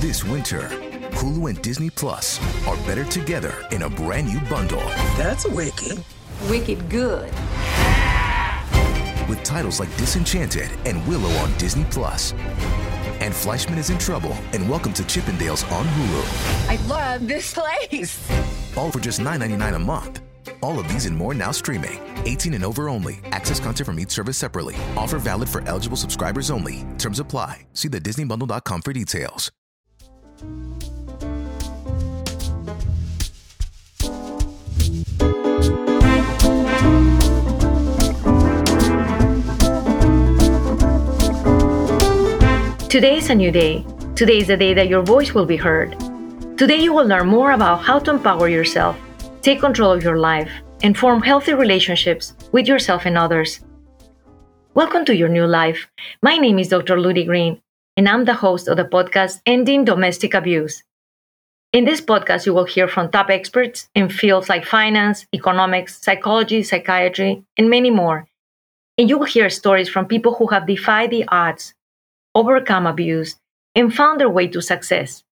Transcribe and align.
This 0.00 0.22
winter, 0.22 0.68
Hulu 1.18 1.48
and 1.50 1.60
Disney 1.60 1.90
Plus 1.90 2.38
are 2.68 2.76
better 2.86 3.04
together 3.04 3.66
in 3.72 3.82
a 3.82 3.90
brand 3.90 4.28
new 4.28 4.38
bundle. 4.42 4.78
That's 5.16 5.44
wicked. 5.44 6.04
Wicked 6.48 6.88
good. 6.88 7.24
With 9.28 9.42
titles 9.42 9.80
like 9.80 9.94
Disenchanted 9.96 10.70
and 10.86 11.04
Willow 11.08 11.30
on 11.38 11.52
Disney 11.58 11.84
Plus. 11.90 12.32
And 13.18 13.34
Fleishman 13.34 13.76
is 13.76 13.90
in 13.90 13.98
trouble 13.98 14.36
and 14.52 14.70
Welcome 14.70 14.92
to 14.92 15.02
Chippendales 15.02 15.68
on 15.72 15.84
Hulu. 15.84 16.68
I 16.68 16.76
love 16.86 17.26
this 17.26 17.52
place. 17.52 18.30
All 18.76 18.92
for 18.92 19.00
just 19.00 19.18
$9.99 19.18 19.74
a 19.74 19.78
month. 19.80 20.20
All 20.62 20.78
of 20.78 20.86
these 20.86 21.06
and 21.06 21.16
more 21.16 21.34
now 21.34 21.50
streaming. 21.50 21.98
18 22.24 22.54
and 22.54 22.64
over 22.64 22.88
only. 22.88 23.18
Access 23.32 23.58
content 23.58 23.86
from 23.86 23.98
each 23.98 24.10
service 24.10 24.38
separately. 24.38 24.76
Offer 24.96 25.18
valid 25.18 25.48
for 25.48 25.66
eligible 25.66 25.96
subscribers 25.96 26.52
only. 26.52 26.86
Terms 26.98 27.18
apply. 27.18 27.66
See 27.72 27.88
the 27.88 28.00
DisneyBundle.com 28.00 28.82
for 28.82 28.92
details. 28.92 29.50
Today 42.88 43.18
is 43.18 43.30
a 43.30 43.34
new 43.34 43.50
day. 43.50 43.84
Today 44.14 44.38
is 44.38 44.46
the 44.46 44.56
day 44.56 44.74
that 44.74 44.88
your 44.88 45.02
voice 45.02 45.34
will 45.34 45.44
be 45.44 45.56
heard. 45.56 45.98
Today 46.56 46.78
you 46.78 46.92
will 46.92 47.06
learn 47.06 47.26
more 47.26 47.50
about 47.50 47.82
how 47.82 47.98
to 47.98 48.12
empower 48.12 48.48
yourself, 48.48 48.96
take 49.42 49.60
control 49.60 49.92
of 49.92 50.02
your 50.02 50.18
life, 50.18 50.50
and 50.82 50.96
form 50.96 51.20
healthy 51.20 51.54
relationships 51.54 52.34
with 52.52 52.66
yourself 52.66 53.06
and 53.06 53.18
others. 53.18 53.60
Welcome 54.74 55.04
to 55.06 55.16
your 55.16 55.28
new 55.28 55.46
life. 55.46 55.88
My 56.22 56.38
name 56.38 56.58
is 56.58 56.68
Dr. 56.68 56.96
Ludy 56.96 57.26
Green, 57.26 57.60
and 57.98 58.08
I'm 58.08 58.24
the 58.24 58.34
host 58.34 58.68
of 58.68 58.76
the 58.76 58.84
podcast 58.84 59.40
Ending 59.44 59.84
Domestic 59.84 60.32
Abuse. 60.32 60.84
In 61.72 61.84
this 61.84 62.00
podcast, 62.00 62.46
you 62.46 62.54
will 62.54 62.64
hear 62.64 62.86
from 62.86 63.10
top 63.10 63.28
experts 63.28 63.88
in 63.92 64.08
fields 64.08 64.48
like 64.48 64.64
finance, 64.64 65.26
economics, 65.34 66.00
psychology, 66.00 66.62
psychiatry, 66.62 67.42
and 67.56 67.68
many 67.68 67.90
more. 67.90 68.28
And 68.96 69.10
you 69.10 69.18
will 69.18 69.26
hear 69.26 69.50
stories 69.50 69.88
from 69.88 70.06
people 70.06 70.36
who 70.36 70.46
have 70.46 70.68
defied 70.68 71.10
the 71.10 71.24
odds 71.26 71.74
overcome 72.36 72.86
abuse, 72.86 73.34
and 73.74 73.92
found 73.92 74.20
their 74.20 74.30
way 74.30 74.46
to 74.46 74.62
success. 74.62 75.24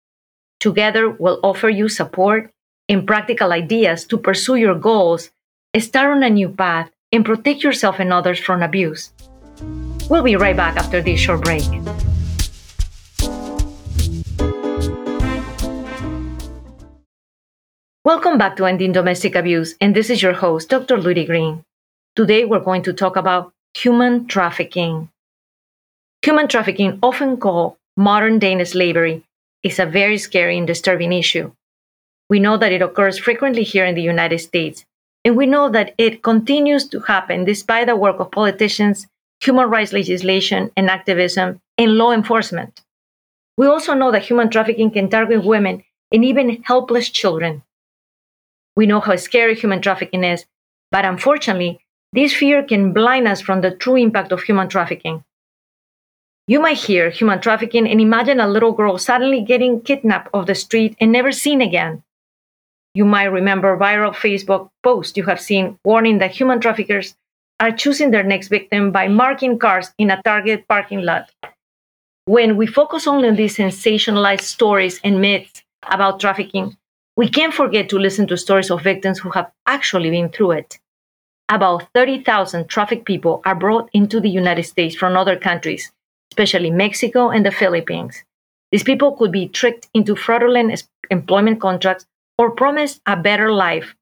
Together, 0.58 1.08
we'll 1.08 1.38
offer 1.44 1.68
you 1.68 1.88
support 1.88 2.50
and 2.88 3.06
practical 3.06 3.52
ideas 3.52 4.04
to 4.06 4.18
pursue 4.18 4.56
your 4.56 4.74
goals, 4.74 5.30
start 5.78 6.16
on 6.16 6.24
a 6.24 6.30
new 6.30 6.48
path, 6.48 6.90
and 7.12 7.24
protect 7.24 7.62
yourself 7.62 8.00
and 8.00 8.12
others 8.12 8.40
from 8.40 8.60
abuse. 8.60 9.12
We'll 10.10 10.24
be 10.24 10.34
right 10.34 10.56
back 10.56 10.76
after 10.76 11.00
this 11.00 11.20
short 11.20 11.44
break. 11.44 11.62
Welcome 18.06 18.38
back 18.38 18.54
to 18.54 18.66
Ending 18.66 18.92
Domestic 18.92 19.34
Abuse, 19.34 19.74
and 19.80 19.92
this 19.92 20.10
is 20.10 20.22
your 20.22 20.32
host, 20.32 20.68
Dr. 20.68 20.96
Ludy 20.96 21.26
Green. 21.26 21.64
Today, 22.14 22.44
we're 22.44 22.60
going 22.60 22.82
to 22.84 22.92
talk 22.92 23.16
about 23.16 23.52
human 23.74 24.28
trafficking. 24.28 25.08
Human 26.22 26.46
trafficking, 26.46 27.00
often 27.02 27.36
called 27.36 27.74
modern 27.96 28.38
day 28.38 28.62
slavery, 28.62 29.24
is 29.64 29.80
a 29.80 29.86
very 29.86 30.18
scary 30.18 30.56
and 30.56 30.68
disturbing 30.68 31.12
issue. 31.12 31.50
We 32.30 32.38
know 32.38 32.56
that 32.56 32.70
it 32.70 32.80
occurs 32.80 33.18
frequently 33.18 33.64
here 33.64 33.84
in 33.84 33.96
the 33.96 34.02
United 34.02 34.38
States, 34.38 34.84
and 35.24 35.36
we 35.36 35.46
know 35.46 35.68
that 35.68 35.92
it 35.98 36.22
continues 36.22 36.86
to 36.90 37.00
happen 37.00 37.44
despite 37.44 37.88
the 37.88 37.96
work 37.96 38.20
of 38.20 38.30
politicians, 38.30 39.08
human 39.40 39.68
rights 39.68 39.92
legislation 39.92 40.70
and 40.76 40.88
activism, 40.88 41.60
and 41.76 41.98
law 41.98 42.12
enforcement. 42.12 42.82
We 43.58 43.66
also 43.66 43.94
know 43.94 44.12
that 44.12 44.26
human 44.26 44.48
trafficking 44.48 44.92
can 44.92 45.10
target 45.10 45.44
women 45.44 45.82
and 46.12 46.24
even 46.24 46.62
helpless 46.62 47.08
children. 47.08 47.64
We 48.76 48.86
know 48.86 49.00
how 49.00 49.16
scary 49.16 49.54
human 49.54 49.80
trafficking 49.80 50.22
is, 50.22 50.44
but 50.92 51.04
unfortunately, 51.04 51.80
this 52.12 52.34
fear 52.34 52.62
can 52.62 52.92
blind 52.92 53.26
us 53.26 53.40
from 53.40 53.60
the 53.60 53.70
true 53.70 53.96
impact 53.96 54.32
of 54.32 54.42
human 54.42 54.68
trafficking. 54.68 55.24
You 56.46 56.60
might 56.60 56.78
hear 56.78 57.10
human 57.10 57.40
trafficking 57.40 57.88
and 57.88 58.00
imagine 58.00 58.38
a 58.38 58.46
little 58.46 58.72
girl 58.72 58.98
suddenly 58.98 59.42
getting 59.42 59.80
kidnapped 59.80 60.28
off 60.32 60.46
the 60.46 60.54
street 60.54 60.96
and 61.00 61.10
never 61.10 61.32
seen 61.32 61.60
again. 61.60 62.04
You 62.94 63.04
might 63.04 63.24
remember 63.24 63.76
viral 63.76 64.14
Facebook 64.14 64.70
posts 64.82 65.16
you 65.16 65.24
have 65.24 65.40
seen 65.40 65.78
warning 65.84 66.18
that 66.18 66.30
human 66.30 66.60
traffickers 66.60 67.16
are 67.58 67.72
choosing 67.72 68.10
their 68.10 68.22
next 68.22 68.48
victim 68.48 68.92
by 68.92 69.08
marking 69.08 69.58
cars 69.58 69.92
in 69.98 70.10
a 70.10 70.22
Target 70.22 70.68
parking 70.68 71.02
lot. 71.02 71.30
When 72.26 72.56
we 72.56 72.66
focus 72.66 73.06
only 73.06 73.28
on 73.28 73.36
these 73.36 73.56
sensationalized 73.56 74.42
stories 74.42 75.00
and 75.02 75.20
myths 75.20 75.62
about 75.82 76.20
trafficking, 76.20 76.76
we 77.16 77.28
can't 77.28 77.54
forget 77.54 77.88
to 77.88 77.98
listen 77.98 78.26
to 78.28 78.36
stories 78.36 78.70
of 78.70 78.82
victims 78.82 79.18
who 79.18 79.30
have 79.30 79.50
actually 79.66 80.10
been 80.10 80.28
through 80.28 80.52
it. 80.52 80.78
About 81.48 81.88
30,000 81.94 82.68
trafficked 82.68 83.06
people 83.06 83.40
are 83.44 83.54
brought 83.54 83.88
into 83.92 84.20
the 84.20 84.28
United 84.28 84.64
States 84.64 84.94
from 84.94 85.16
other 85.16 85.36
countries 85.36 85.92
especially 86.36 86.70
Mexico 86.70 87.30
and 87.30 87.46
the 87.46 87.50
Philippines. 87.50 88.22
These 88.70 88.82
people 88.82 89.16
could 89.16 89.32
be 89.32 89.48
tricked 89.48 89.88
into 89.94 90.14
fraudulent 90.14 90.84
employment 91.10 91.60
contracts 91.60 92.04
or 92.36 92.50
promised 92.50 93.00
a 93.06 93.16
better 93.16 93.50
life, 93.50 93.94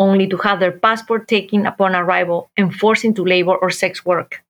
only 0.00 0.26
to 0.28 0.38
have 0.38 0.58
their 0.58 0.72
passport 0.72 1.28
taken 1.28 1.66
upon 1.66 1.94
arrival 1.94 2.50
and 2.56 2.74
forced 2.74 3.04
into 3.04 3.24
labor 3.24 3.54
or 3.54 3.68
sex 3.70 4.06
work. 4.06 4.42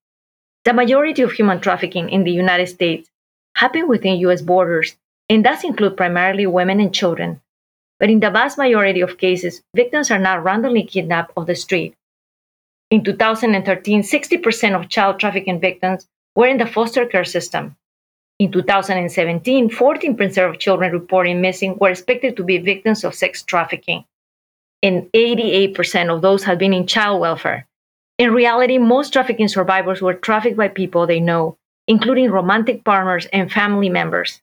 The 0.64 0.72
majority 0.72 1.22
of 1.22 1.32
human 1.32 1.60
trafficking 1.60 2.08
in 2.10 2.22
the 2.22 2.30
United 2.30 2.68
States 2.68 3.10
happen 3.56 3.88
within 3.88 4.20
US 4.28 4.40
borders 4.40 4.96
and 5.28 5.42
does 5.42 5.64
include 5.64 5.96
primarily 5.96 6.46
women 6.46 6.78
and 6.78 6.94
children. 6.94 7.40
But 7.98 8.10
in 8.10 8.20
the 8.20 8.30
vast 8.30 8.58
majority 8.58 9.00
of 9.00 9.18
cases, 9.18 9.62
victims 9.74 10.10
are 10.10 10.18
not 10.18 10.42
randomly 10.44 10.82
kidnapped 10.82 11.32
off 11.36 11.46
the 11.46 11.54
street. 11.54 11.94
In 12.90 13.02
2013, 13.02 14.02
60% 14.02 14.74
of 14.78 14.88
child 14.88 15.18
trafficking 15.18 15.60
victims 15.60 16.06
were 16.36 16.46
in 16.46 16.58
the 16.58 16.66
foster 16.66 17.06
care 17.06 17.24
system. 17.24 17.76
In 18.38 18.50
2017, 18.50 19.70
14% 19.70 20.50
of 20.50 20.58
children 20.58 20.92
reporting 20.92 21.40
missing 21.40 21.76
were 21.80 21.90
expected 21.90 22.36
to 22.36 22.42
be 22.42 22.58
victims 22.58 23.04
of 23.04 23.14
sex 23.14 23.42
trafficking, 23.42 24.04
and 24.82 25.10
88% 25.12 26.14
of 26.14 26.20
those 26.20 26.42
had 26.42 26.58
been 26.58 26.74
in 26.74 26.86
child 26.86 27.20
welfare. 27.20 27.66
In 28.18 28.32
reality, 28.32 28.78
most 28.78 29.12
trafficking 29.12 29.48
survivors 29.48 30.02
were 30.02 30.14
trafficked 30.14 30.56
by 30.56 30.68
people 30.68 31.06
they 31.06 31.20
know, 31.20 31.56
including 31.86 32.30
romantic 32.30 32.84
partners 32.84 33.26
and 33.32 33.50
family 33.52 33.88
members. 33.88 34.40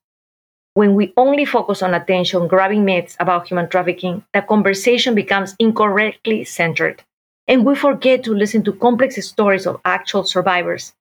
When 0.74 0.96
we 0.96 1.12
only 1.18 1.44
focus 1.44 1.82
on 1.82 1.94
attention 1.94 2.48
grabbing 2.48 2.86
myths 2.86 3.18
about 3.20 3.46
human 3.46 3.68
trafficking, 3.68 4.24
the 4.34 4.42
conversation 4.42 5.14
becomes 5.14 5.54
incorrectly 5.60 6.46
centered, 6.46 7.04
and 7.46 7.66
we 7.66 7.76
forget 7.76 8.24
to 8.24 8.34
listen 8.34 8.64
to 8.64 8.72
complex 8.72 9.22
stories 9.28 9.68
of 9.68 9.82
actual 9.84 10.24
survivors. 10.24 10.94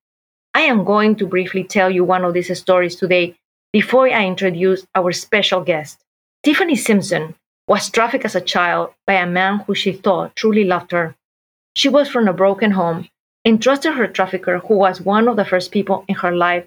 I 0.55 0.63
am 0.63 0.83
going 0.83 1.15
to 1.17 1.27
briefly 1.27 1.63
tell 1.63 1.89
you 1.89 2.03
one 2.03 2.25
of 2.25 2.35
these 2.35 2.59
stories 2.59 2.97
today 2.97 3.37
before 3.73 4.09
I 4.09 4.27
introduce 4.27 4.85
our 4.97 5.13
special 5.13 5.61
guest. 5.61 6.01
Tiffany 6.43 6.75
Simpson 6.75 7.37
was 7.69 7.89
trafficked 7.91 8.25
as 8.25 8.35
a 8.35 8.41
child 8.41 8.91
by 9.07 9.13
a 9.13 9.27
man 9.27 9.61
who 9.61 9.77
she 9.77 9.93
thought 9.93 10.35
truly 10.35 10.65
loved 10.65 10.91
her. 10.91 11.15
She 11.77 11.89
was 11.89 12.09
from 12.09 12.27
a 12.27 12.33
broken 12.33 12.73
home 12.73 13.09
and 13.45 13.63
trusted 13.63 13.95
her 13.95 14.09
trafficker, 14.09 14.59
who 14.59 14.75
was 14.75 15.01
one 15.01 15.29
of 15.29 15.37
the 15.37 15.45
first 15.45 15.71
people 15.71 16.05
in 16.09 16.17
her 16.17 16.35
life, 16.35 16.67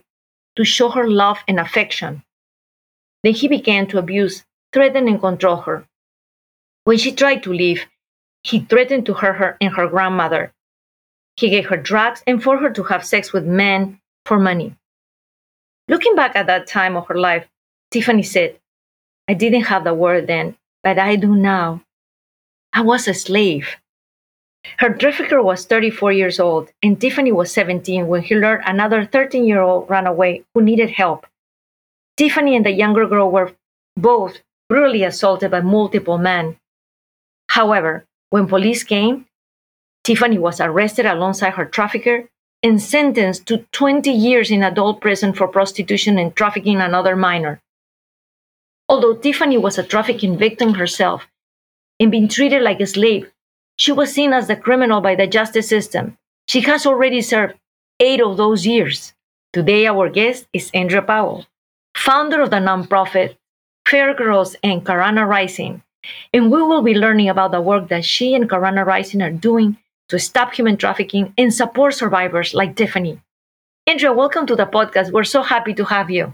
to 0.55 0.63
show 0.63 0.87
her 0.87 1.09
love 1.09 1.39
and 1.49 1.59
affection. 1.59 2.23
Then 3.23 3.33
he 3.33 3.47
began 3.47 3.87
to 3.87 3.97
abuse, 3.97 4.43
threaten, 4.71 5.07
and 5.07 5.19
control 5.19 5.57
her. 5.57 5.85
When 6.83 6.97
she 6.97 7.11
tried 7.13 7.43
to 7.43 7.53
leave, 7.53 7.85
he 8.43 8.59
threatened 8.59 9.05
to 9.05 9.13
hurt 9.13 9.37
her 9.37 9.57
and 9.61 9.73
her 9.73 9.87
grandmother, 9.87 10.53
he 11.35 11.49
gave 11.49 11.67
her 11.67 11.77
drugs 11.77 12.23
and 12.27 12.43
forced 12.43 12.61
her 12.61 12.69
to 12.71 12.83
have 12.83 13.05
sex 13.05 13.33
with 13.33 13.45
men 13.45 13.99
for 14.25 14.39
money. 14.39 14.75
Looking 15.87 16.15
back 16.15 16.35
at 16.35 16.47
that 16.47 16.67
time 16.67 16.95
of 16.95 17.07
her 17.07 17.17
life, 17.17 17.47
Tiffany 17.91 18.23
said, 18.23 18.59
I 19.27 19.33
didn't 19.33 19.63
have 19.63 19.83
the 19.83 19.93
word 19.93 20.27
then, 20.27 20.55
but 20.83 20.99
I 20.99 21.15
do 21.15 21.35
now. 21.35 21.81
I 22.71 22.81
was 22.81 23.07
a 23.07 23.13
slave. 23.13 23.67
Her 24.77 24.93
trafficker 24.93 25.41
was 25.41 25.65
34 25.65 26.13
years 26.13 26.39
old, 26.39 26.71
and 26.81 26.99
Tiffany 26.99 27.31
was 27.31 27.51
17 27.51 28.07
when 28.07 28.21
he 28.21 28.35
learned 28.35 28.63
another 28.65 29.05
13 29.05 29.45
year 29.45 29.61
old 29.61 29.89
ran 29.89 30.07
away 30.07 30.43
who 30.53 30.61
needed 30.61 30.91
help. 30.91 31.25
Tiffany 32.17 32.55
and 32.55 32.65
the 32.65 32.71
younger 32.71 33.07
girl 33.07 33.31
were 33.31 33.53
both 33.97 34.39
brutally 34.69 35.03
assaulted 35.03 35.51
by 35.51 35.61
multiple 35.61 36.17
men. 36.17 36.57
However, 37.49 38.05
when 38.29 38.47
police 38.47 38.83
came, 38.83 39.25
Tiffany 40.03 40.37
was 40.37 40.59
arrested 40.59 41.05
alongside 41.05 41.53
her 41.53 41.65
trafficker 41.65 42.29
and 42.61 42.81
sentenced 42.81 43.45
to 43.47 43.65
20 43.71 44.11
years 44.11 44.51
in 44.51 44.63
adult 44.63 45.01
prison 45.01 45.33
for 45.33 45.47
prostitution 45.47 46.17
and 46.17 46.35
trafficking 46.35 46.81
another 46.81 47.15
minor. 47.15 47.61
Although 48.89 49.15
Tiffany 49.15 49.57
was 49.57 49.77
a 49.77 49.83
trafficking 49.83 50.37
victim 50.37 50.75
herself 50.75 51.27
and 51.99 52.11
being 52.11 52.27
treated 52.27 52.61
like 52.61 52.79
a 52.79 52.87
slave, 52.87 53.31
she 53.77 53.91
was 53.91 54.13
seen 54.13 54.33
as 54.33 54.47
the 54.47 54.55
criminal 54.55 55.01
by 55.01 55.15
the 55.15 55.27
justice 55.27 55.67
system. 55.67 56.17
She 56.47 56.61
has 56.61 56.85
already 56.85 57.21
served 57.21 57.55
eight 57.99 58.21
of 58.21 58.37
those 58.37 58.65
years. 58.65 59.13
Today, 59.51 59.87
our 59.87 60.09
guest 60.09 60.47
is 60.53 60.69
Andrea 60.73 61.01
Powell, 61.01 61.45
founder 62.03 62.41
of 62.41 62.49
the 62.49 62.57
nonprofit 62.57 63.37
Fair 63.87 64.13
Girls 64.13 64.57
and 64.61 64.85
Karana 64.85 65.25
Rising. 65.25 65.81
And 66.33 66.51
we 66.51 66.61
will 66.61 66.81
be 66.81 66.95
learning 66.95 67.29
about 67.29 67.51
the 67.51 67.61
work 67.61 67.87
that 67.87 68.03
she 68.03 68.35
and 68.35 68.49
Karana 68.49 68.85
Rising 68.85 69.21
are 69.21 69.31
doing 69.31 69.77
to 70.09 70.19
stop 70.19 70.53
human 70.53 70.75
trafficking 70.75 71.33
and 71.37 71.53
support 71.53 71.93
survivors 71.93 72.53
like 72.53 72.75
Tiffany. 72.75 73.21
Andrea, 73.87 74.11
welcome 74.11 74.45
to 74.47 74.55
the 74.55 74.65
podcast. 74.65 75.13
We're 75.13 75.23
so 75.23 75.43
happy 75.43 75.73
to 75.75 75.85
have 75.85 76.11
you. 76.11 76.33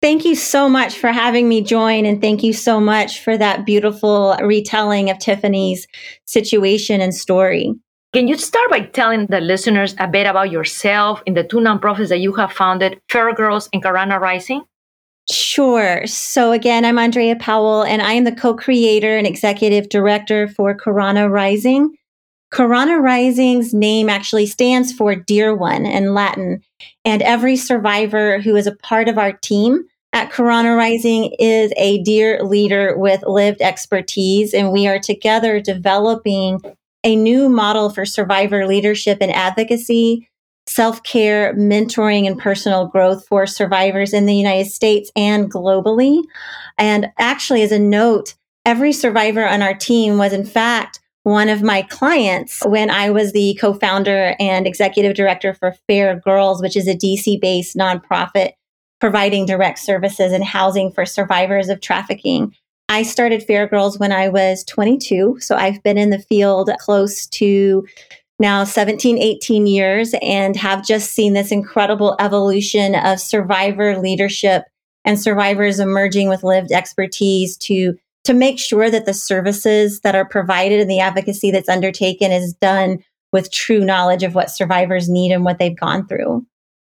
Thank 0.00 0.24
you 0.24 0.36
so 0.36 0.68
much 0.68 0.96
for 0.96 1.10
having 1.10 1.48
me 1.48 1.60
join. 1.62 2.06
And 2.06 2.20
thank 2.20 2.44
you 2.44 2.52
so 2.52 2.78
much 2.78 3.18
for 3.18 3.36
that 3.36 3.66
beautiful 3.66 4.36
retelling 4.40 5.10
of 5.10 5.18
Tiffany's 5.18 5.88
situation 6.24 7.00
and 7.00 7.12
story. 7.12 7.74
Can 8.12 8.28
you 8.28 8.36
start 8.36 8.70
by 8.70 8.82
telling 8.82 9.26
the 9.26 9.40
listeners 9.40 9.96
a 9.98 10.06
bit 10.06 10.28
about 10.28 10.52
yourself 10.52 11.20
and 11.26 11.36
the 11.36 11.42
two 11.42 11.56
nonprofits 11.56 12.10
that 12.10 12.20
you 12.20 12.32
have 12.34 12.52
founded, 12.52 13.00
Fair 13.08 13.34
Girls 13.34 13.68
and 13.72 13.82
Karana 13.82 14.20
Rising? 14.20 14.62
Sure. 15.30 16.06
So, 16.06 16.52
again, 16.52 16.84
I'm 16.84 16.98
Andrea 16.98 17.36
Powell, 17.36 17.82
and 17.82 18.02
I 18.02 18.12
am 18.12 18.24
the 18.24 18.34
co 18.34 18.54
creator 18.54 19.16
and 19.16 19.26
executive 19.26 19.88
director 19.88 20.48
for 20.48 20.76
Karana 20.76 21.30
Rising. 21.30 21.96
Karana 22.52 23.02
Rising's 23.02 23.72
name 23.72 24.08
actually 24.08 24.46
stands 24.46 24.92
for 24.92 25.14
Dear 25.14 25.54
One 25.54 25.86
in 25.86 26.14
Latin. 26.14 26.62
And 27.04 27.22
every 27.22 27.56
survivor 27.56 28.38
who 28.38 28.54
is 28.54 28.66
a 28.66 28.76
part 28.76 29.08
of 29.08 29.18
our 29.18 29.32
team 29.32 29.84
at 30.12 30.30
Karana 30.30 30.76
Rising 30.76 31.34
is 31.38 31.72
a 31.76 32.02
dear 32.02 32.44
leader 32.44 32.96
with 32.96 33.24
lived 33.26 33.62
expertise, 33.62 34.52
and 34.52 34.70
we 34.70 34.86
are 34.86 35.00
together 35.00 35.58
developing 35.58 36.60
a 37.02 37.16
new 37.16 37.48
model 37.48 37.90
for 37.90 38.04
survivor 38.04 38.66
leadership 38.66 39.18
and 39.20 39.32
advocacy, 39.32 40.28
self 40.66 41.02
care, 41.02 41.54
mentoring, 41.54 42.26
and 42.26 42.38
personal 42.38 42.86
growth 42.86 43.26
for 43.26 43.46
survivors 43.46 44.12
in 44.12 44.26
the 44.26 44.34
United 44.34 44.70
States 44.70 45.10
and 45.14 45.52
globally. 45.52 46.22
And 46.78 47.12
actually, 47.18 47.62
as 47.62 47.72
a 47.72 47.78
note, 47.78 48.34
every 48.64 48.92
survivor 48.92 49.46
on 49.46 49.62
our 49.62 49.74
team 49.74 50.18
was, 50.18 50.32
in 50.32 50.44
fact, 50.44 51.00
one 51.24 51.48
of 51.48 51.62
my 51.62 51.82
clients 51.82 52.62
when 52.66 52.90
I 52.90 53.10
was 53.10 53.32
the 53.32 53.56
co 53.60 53.74
founder 53.74 54.36
and 54.38 54.66
executive 54.66 55.14
director 55.14 55.54
for 55.54 55.74
Fair 55.86 56.20
Girls, 56.20 56.60
which 56.60 56.76
is 56.76 56.86
a 56.86 56.94
DC 56.94 57.40
based 57.40 57.76
nonprofit 57.76 58.52
providing 59.00 59.46
direct 59.46 59.78
services 59.78 60.32
and 60.32 60.44
housing 60.44 60.90
for 60.90 61.04
survivors 61.04 61.68
of 61.68 61.80
trafficking. 61.80 62.54
I 62.88 63.02
started 63.02 63.42
Fair 63.42 63.66
Girls 63.66 63.98
when 63.98 64.12
I 64.12 64.28
was 64.28 64.64
22. 64.64 65.38
So 65.40 65.56
I've 65.56 65.82
been 65.82 65.98
in 65.98 66.10
the 66.10 66.18
field 66.18 66.70
close 66.78 67.26
to 67.28 67.86
now 68.38 68.64
17, 68.64 69.18
18 69.18 69.66
years 69.66 70.14
and 70.20 70.56
have 70.56 70.84
just 70.84 71.12
seen 71.12 71.34
this 71.34 71.52
incredible 71.52 72.16
evolution 72.18 72.94
of 72.94 73.20
survivor 73.20 73.98
leadership 73.98 74.64
and 75.04 75.20
survivors 75.20 75.78
emerging 75.78 76.28
with 76.28 76.42
lived 76.42 76.72
expertise 76.72 77.56
to 77.58 77.96
to 78.24 78.32
make 78.32 78.58
sure 78.58 78.90
that 78.90 79.04
the 79.04 79.12
services 79.12 80.00
that 80.00 80.14
are 80.14 80.24
provided 80.24 80.80
and 80.80 80.90
the 80.90 81.00
advocacy 81.00 81.50
that's 81.50 81.68
undertaken 81.68 82.32
is 82.32 82.54
done 82.54 83.04
with 83.32 83.52
true 83.52 83.84
knowledge 83.84 84.22
of 84.22 84.34
what 84.34 84.50
survivors 84.50 85.10
need 85.10 85.30
and 85.30 85.44
what 85.44 85.58
they've 85.58 85.78
gone 85.78 86.06
through. 86.06 86.46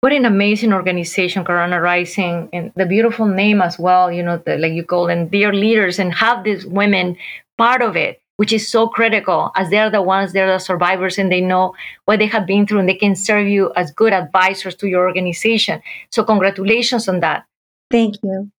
What 0.02 0.12
an 0.12 0.24
amazing 0.24 0.72
organization 0.72 1.44
Karana 1.44 1.82
Rising 1.82 2.48
and 2.52 2.70
the 2.76 2.86
beautiful 2.86 3.26
name 3.26 3.60
as 3.60 3.78
well 3.78 4.12
you 4.12 4.22
know 4.22 4.36
the, 4.38 4.56
like 4.56 4.72
you 4.72 4.84
call 4.84 5.08
them 5.08 5.28
dear 5.28 5.52
leaders 5.52 5.98
and 5.98 6.14
have 6.14 6.44
these 6.44 6.64
women 6.64 7.16
part 7.58 7.82
of 7.82 7.96
it 7.96 8.22
which 8.36 8.52
is 8.52 8.68
so 8.68 8.86
critical 8.88 9.50
as 9.56 9.70
they're 9.70 9.90
the 9.90 10.02
ones 10.02 10.32
they're 10.32 10.50
the 10.50 10.58
survivors 10.58 11.18
and 11.18 11.32
they 11.32 11.40
know 11.40 11.74
what 12.04 12.18
they 12.18 12.26
have 12.26 12.46
been 12.46 12.66
through 12.66 12.78
and 12.78 12.88
they 12.88 12.94
can 12.94 13.14
serve 13.14 13.48
you 13.48 13.72
as 13.76 13.90
good 13.92 14.12
advisors 14.12 14.74
to 14.74 14.86
your 14.86 15.06
organization. 15.06 15.82
So 16.10 16.24
congratulations 16.24 17.08
on 17.08 17.20
that. 17.20 17.44
Thank 17.90 18.16
you. 18.22 18.50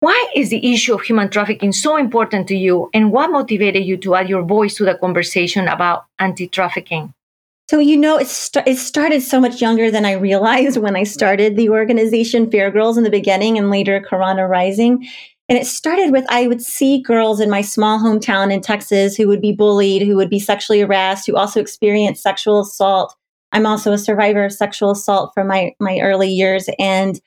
Why 0.00 0.32
is 0.34 0.48
the 0.48 0.72
issue 0.72 0.94
of 0.94 1.02
human 1.02 1.28
trafficking 1.28 1.72
so 1.72 1.96
important 1.96 2.48
to 2.48 2.56
you 2.56 2.88
and 2.94 3.12
what 3.12 3.30
motivated 3.30 3.84
you 3.84 3.98
to 3.98 4.14
add 4.14 4.30
your 4.30 4.42
voice 4.42 4.74
to 4.76 4.84
the 4.84 4.94
conversation 4.94 5.68
about 5.68 6.06
anti-trafficking? 6.18 7.12
So, 7.70 7.78
you 7.78 7.98
know, 7.98 8.16
it, 8.16 8.26
st- 8.26 8.66
it 8.66 8.78
started 8.78 9.22
so 9.22 9.38
much 9.38 9.60
younger 9.60 9.92
than 9.92 10.04
I 10.04 10.14
realized 10.14 10.78
when 10.78 10.96
I 10.96 11.04
started 11.04 11.54
the 11.54 11.68
organization 11.68 12.50
Fair 12.50 12.70
Girls 12.70 12.96
in 12.96 13.04
the 13.04 13.10
beginning 13.10 13.58
and 13.58 13.70
later 13.70 14.00
Karana 14.00 14.48
Rising. 14.48 15.06
And 15.50 15.58
it 15.58 15.66
started 15.66 16.12
with 16.12 16.24
I 16.28 16.46
would 16.46 16.62
see 16.62 17.02
girls 17.02 17.40
in 17.40 17.50
my 17.50 17.60
small 17.60 17.98
hometown 17.98 18.52
in 18.52 18.60
Texas 18.60 19.16
who 19.16 19.26
would 19.26 19.42
be 19.42 19.52
bullied, 19.52 20.02
who 20.02 20.14
would 20.14 20.30
be 20.30 20.38
sexually 20.38 20.80
harassed, 20.80 21.26
who 21.26 21.34
also 21.34 21.60
experienced 21.60 22.22
sexual 22.22 22.60
assault. 22.60 23.16
I'm 23.50 23.66
also 23.66 23.92
a 23.92 23.98
survivor 23.98 24.44
of 24.44 24.52
sexual 24.52 24.92
assault 24.92 25.32
from 25.34 25.48
my, 25.48 25.72
my 25.80 25.98
early 26.00 26.28
years. 26.28 26.68
And 26.78 27.20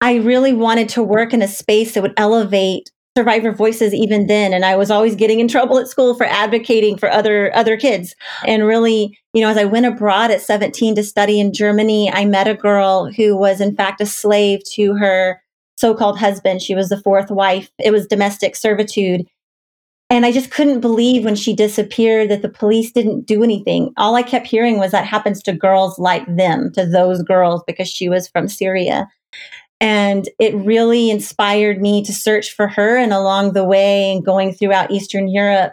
I 0.00 0.16
really 0.16 0.52
wanted 0.52 0.88
to 0.90 1.04
work 1.04 1.32
in 1.32 1.40
a 1.40 1.46
space 1.46 1.94
that 1.94 2.02
would 2.02 2.14
elevate 2.16 2.90
survivor 3.16 3.52
voices 3.52 3.92
even 3.92 4.26
then 4.26 4.54
and 4.54 4.64
i 4.64 4.74
was 4.74 4.90
always 4.90 5.14
getting 5.14 5.38
in 5.38 5.46
trouble 5.46 5.78
at 5.78 5.86
school 5.86 6.14
for 6.14 6.24
advocating 6.24 6.96
for 6.96 7.10
other 7.10 7.54
other 7.54 7.76
kids 7.76 8.16
and 8.46 8.64
really 8.64 9.18
you 9.34 9.42
know 9.42 9.50
as 9.50 9.58
i 9.58 9.66
went 9.66 9.84
abroad 9.84 10.30
at 10.30 10.40
17 10.40 10.94
to 10.94 11.02
study 11.02 11.38
in 11.38 11.52
germany 11.52 12.10
i 12.10 12.24
met 12.24 12.48
a 12.48 12.54
girl 12.54 13.12
who 13.12 13.36
was 13.36 13.60
in 13.60 13.76
fact 13.76 14.00
a 14.00 14.06
slave 14.06 14.64
to 14.64 14.94
her 14.94 15.41
so-called 15.76 16.18
husband. 16.18 16.62
She 16.62 16.74
was 16.74 16.88
the 16.88 17.00
fourth 17.00 17.30
wife. 17.30 17.70
It 17.78 17.90
was 17.90 18.06
domestic 18.06 18.56
servitude. 18.56 19.26
And 20.10 20.26
i 20.26 20.32
just 20.32 20.50
couldn't 20.50 20.80
believe 20.80 21.24
when 21.24 21.36
she 21.36 21.56
disappeared 21.56 22.30
that 22.30 22.42
the 22.42 22.48
police 22.50 22.92
didn't 22.92 23.26
do 23.26 23.42
anything. 23.42 23.92
All 23.96 24.14
i 24.14 24.22
kept 24.22 24.46
hearing 24.46 24.78
was 24.78 24.92
that 24.92 25.06
happens 25.06 25.42
to 25.44 25.52
girls 25.52 25.98
like 25.98 26.24
them 26.36 26.70
to 26.74 26.86
those 26.86 27.22
girls 27.22 27.62
because 27.66 27.88
she 27.88 28.08
was 28.08 28.28
from 28.28 28.48
syria. 28.48 29.08
And 29.80 30.28
it 30.38 30.54
really 30.54 31.10
inspired 31.10 31.80
me 31.80 32.04
to 32.04 32.12
search 32.12 32.54
for 32.54 32.68
her. 32.68 32.96
And 32.96 33.12
along 33.12 33.54
the 33.54 33.64
way, 33.64 34.12
and 34.12 34.24
going 34.24 34.52
throughout 34.52 34.92
Eastern 34.92 35.26
Europe, 35.26 35.72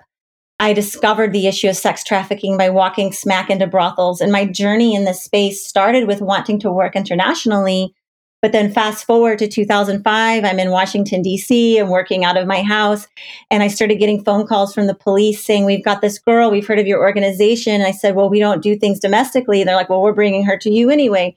I 0.60 0.74
discovered 0.74 1.32
the 1.32 1.46
issue 1.46 1.70
of 1.70 1.78
sex 1.78 2.04
trafficking 2.04 2.58
by 2.58 2.72
walking 2.72 3.14
smack 3.14 3.52
into 3.52 3.68
brothels. 3.68 4.20
And 4.20 4.32
my 4.32 4.46
journey 4.46 4.96
in 4.96 5.06
this 5.06 5.24
space 5.24 5.64
started 5.64 6.08
with 6.08 6.22
wanting 6.22 6.60
to 6.62 6.72
work 6.72 6.96
internationally 6.96 7.94
but 8.42 8.52
then 8.52 8.72
fast 8.72 9.06
forward 9.06 9.40
to 9.40 9.48
2005, 9.48 10.44
I'm 10.44 10.60
in 10.60 10.72
Washington, 10.72 11.22
D.C., 11.22 11.78
and 11.78 11.90
working 11.90 12.24
out 12.24 12.38
of 12.38 12.48
my 12.48 12.62
house. 12.62 13.08
And 13.52 13.62
I 13.62 13.68
started 13.68 13.96
getting 13.96 14.24
phone 14.24 14.48
calls 14.48 14.74
from 14.74 14.88
the 14.88 14.96
police 14.96 15.44
saying, 15.44 15.66
We've 15.66 15.84
got 15.84 16.02
this 16.02 16.20
girl, 16.20 16.50
we've 16.50 16.68
heard 16.68 16.80
of 16.80 16.88
your 16.88 17.00
organization. 17.00 17.74
And 17.74 17.84
I 17.84 17.92
said, 17.92 18.16
Well, 18.16 18.30
we 18.30 18.40
don't 18.40 18.64
do 18.64 18.78
things 18.78 19.00
domestically. 19.00 19.62
And 19.62 19.68
they're 19.68 19.76
like, 19.76 19.90
Well, 19.90 20.02
we're 20.02 20.14
bringing 20.14 20.46
her 20.46 20.58
to 20.58 20.70
you 20.70 20.90
anyway. 20.90 21.36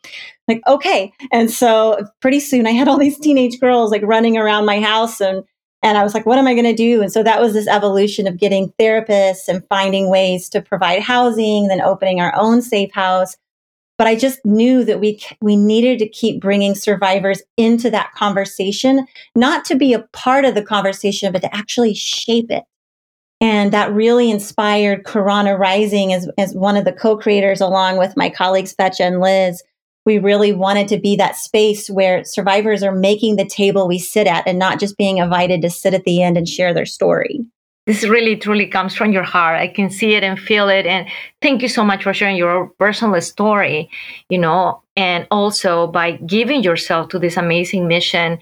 like, 0.49 0.63
okay. 0.67 1.13
And 1.33 1.51
so 1.51 2.07
pretty 2.21 2.41
soon 2.41 2.67
I 2.67 2.73
had 2.73 2.89
all 2.89 2.99
these 2.99 3.19
teenage 3.19 3.59
girls 3.59 3.91
like 3.91 4.03
running 4.03 4.37
around 4.37 4.67
my 4.67 4.81
house 4.81 5.21
and 5.21 5.45
and 5.85 5.99
I 5.99 6.05
was 6.05 6.15
like, 6.15 6.27
what 6.27 6.39
am 6.39 6.47
I 6.47 6.55
going 6.55 6.65
to 6.65 6.75
do? 6.75 7.03
And 7.03 7.13
so 7.13 7.25
that 7.25 7.41
was 7.41 7.55
this 7.55 7.67
evolution 7.67 8.29
of 8.29 8.39
getting 8.39 8.73
therapists 8.79 9.49
and 9.49 9.67
finding 9.69 10.09
ways 10.09 10.49
to 10.51 10.63
provide 10.63 11.03
housing, 11.03 11.67
then 11.67 11.81
opening 11.81 12.21
our 12.21 12.33
own 12.37 12.63
safe 12.63 12.93
house 12.93 13.37
but 14.03 14.09
I 14.09 14.17
just 14.17 14.45
knew 14.45 14.83
that 14.83 14.99
we 14.99 15.21
we 15.41 15.55
needed 15.55 16.01
to 16.01 16.09
keep 16.09 16.41
bringing 16.41 16.75
survivors 16.75 17.41
into 17.57 17.89
that 17.91 18.11
conversation, 18.15 19.07
not 19.37 19.65
to 19.67 19.77
be 19.77 19.93
a 19.93 20.01
part 20.13 20.45
of 20.45 20.57
the 20.57 20.65
conversation, 20.65 21.33
but 21.33 21.43
to 21.43 21.55
actually 21.55 21.95
shape 21.95 22.51
it. 22.51 22.65
And 23.41 23.73
that 23.73 23.93
really 23.93 24.29
inspired 24.29 25.05
Karana 25.05 25.57
Rising 25.57 26.13
as, 26.13 26.29
as 26.37 26.53
one 26.53 26.77
of 26.77 26.85
the 26.85 26.93
co-creators, 26.93 27.61
along 27.61 27.97
with 27.97 28.17
my 28.17 28.29
colleagues 28.29 28.75
Fetcha 28.75 29.07
and 29.07 29.21
Liz. 29.21 29.63
We 30.05 30.19
really 30.19 30.53
wanted 30.53 30.89
to 30.89 30.99
be 30.99 31.15
that 31.15 31.37
space 31.37 31.89
where 31.89 32.25
survivors 32.25 32.83
are 32.83 32.91
making 32.91 33.37
the 33.37 33.47
table 33.47 33.87
we 33.87 34.01
sit 34.01 34.27
at 34.27 34.49
and 34.49 34.59
not 34.59 34.81
just 34.81 34.99
being 34.99 35.19
invited 35.19 35.63
to 35.63 35.71
sit 35.71 35.95
at 35.95 36.03
the 36.03 36.25
end 36.25 36.37
and 36.37 36.49
share 36.49 36.75
their 36.75 36.87
story 36.87 37.47
this 37.87 38.05
really 38.05 38.37
truly 38.37 38.67
comes 38.67 38.95
from 38.95 39.13
your 39.13 39.25
heart. 39.25 39.61
I 39.61 39.69
can 39.69 39.91
see 39.91 40.15
it 40.15 40.23
and 40.23 40.39
feel 40.39 40.69
it. 40.69 40.87
And 40.87 41.09
thank 41.41 41.63
you 41.63 41.69
so 41.69 41.85
much 41.85 42.05
for 42.05 42.15
sharing 42.15 42.37
your 42.37 42.69
personal 42.79 43.21
story 43.21 43.91
you 44.29 44.39
know 44.39 44.83
and 44.97 45.27
also 45.31 45.87
by 45.87 46.13
giving 46.13 46.63
yourself 46.63 47.09
to 47.11 47.19
this 47.19 47.37
amazing 47.37 47.89
mission. 47.89 48.39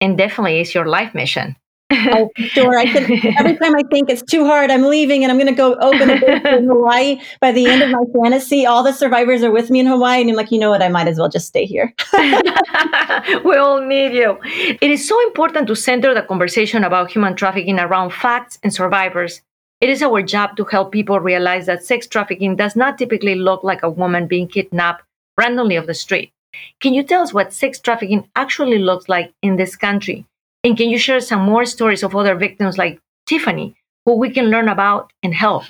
And 0.00 0.18
definitely 0.18 0.60
it's 0.60 0.74
your 0.74 0.86
life 0.86 1.14
mission 1.14 1.56
oh, 2.14 2.30
sure. 2.36 2.78
I 2.78 2.90
could, 2.90 3.02
every 3.38 3.56
time 3.56 3.76
I 3.76 3.82
think 3.90 4.08
it's 4.08 4.22
too 4.22 4.46
hard, 4.46 4.70
I'm 4.70 4.84
leaving 4.84 5.24
and 5.24 5.30
I'm 5.30 5.38
going 5.38 5.48
to 5.48 5.54
go 5.54 5.74
open 5.74 6.08
a 6.08 6.20
business 6.20 6.58
in 6.58 6.66
Hawaii. 6.66 7.20
By 7.40 7.52
the 7.52 7.66
end 7.66 7.82
of 7.82 7.90
my 7.90 8.04
fantasy, 8.14 8.64
all 8.64 8.82
the 8.82 8.92
survivors 8.92 9.42
are 9.42 9.50
with 9.50 9.70
me 9.70 9.80
in 9.80 9.86
Hawaii. 9.86 10.22
And 10.22 10.30
I'm 10.30 10.36
like, 10.36 10.50
you 10.50 10.58
know 10.58 10.70
what? 10.70 10.82
I 10.82 10.88
might 10.88 11.06
as 11.06 11.18
well 11.18 11.28
just 11.28 11.48
stay 11.48 11.66
here. 11.66 11.92
we 13.44 13.56
all 13.56 13.80
need 13.80 14.14
you. 14.14 14.38
It 14.44 14.90
is 14.90 15.06
so 15.06 15.20
important 15.26 15.66
to 15.66 15.76
center 15.76 16.14
the 16.14 16.22
conversation 16.22 16.82
about 16.84 17.10
human 17.10 17.36
trafficking 17.36 17.78
around 17.78 18.12
facts 18.12 18.58
and 18.62 18.72
survivors. 18.72 19.42
It 19.82 19.90
is 19.90 20.02
our 20.02 20.22
job 20.22 20.56
to 20.56 20.64
help 20.64 20.92
people 20.92 21.20
realize 21.20 21.66
that 21.66 21.84
sex 21.84 22.06
trafficking 22.06 22.56
does 22.56 22.74
not 22.74 22.98
typically 22.98 23.34
look 23.34 23.62
like 23.64 23.82
a 23.82 23.90
woman 23.90 24.28
being 24.28 24.48
kidnapped 24.48 25.04
randomly 25.36 25.76
off 25.76 25.86
the 25.86 25.94
street. 25.94 26.32
Can 26.80 26.94
you 26.94 27.02
tell 27.02 27.22
us 27.22 27.34
what 27.34 27.52
sex 27.52 27.80
trafficking 27.80 28.28
actually 28.36 28.78
looks 28.78 29.08
like 29.08 29.32
in 29.42 29.56
this 29.56 29.76
country? 29.76 30.26
And 30.64 30.76
can 30.76 30.88
you 30.88 30.98
share 30.98 31.20
some 31.20 31.42
more 31.42 31.64
stories 31.64 32.02
of 32.02 32.14
other 32.14 32.36
victims 32.36 32.78
like 32.78 33.00
Tiffany, 33.26 33.74
who 34.06 34.16
we 34.16 34.30
can 34.30 34.50
learn 34.50 34.68
about 34.68 35.12
and 35.22 35.34
help? 35.34 35.64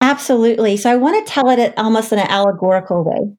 Absolutely. 0.00 0.76
So 0.76 0.90
I 0.90 0.96
want 0.96 1.24
to 1.24 1.32
tell 1.32 1.48
it 1.48 1.72
almost 1.78 2.12
in 2.12 2.18
an 2.18 2.28
allegorical 2.28 3.02
way. 3.02 3.34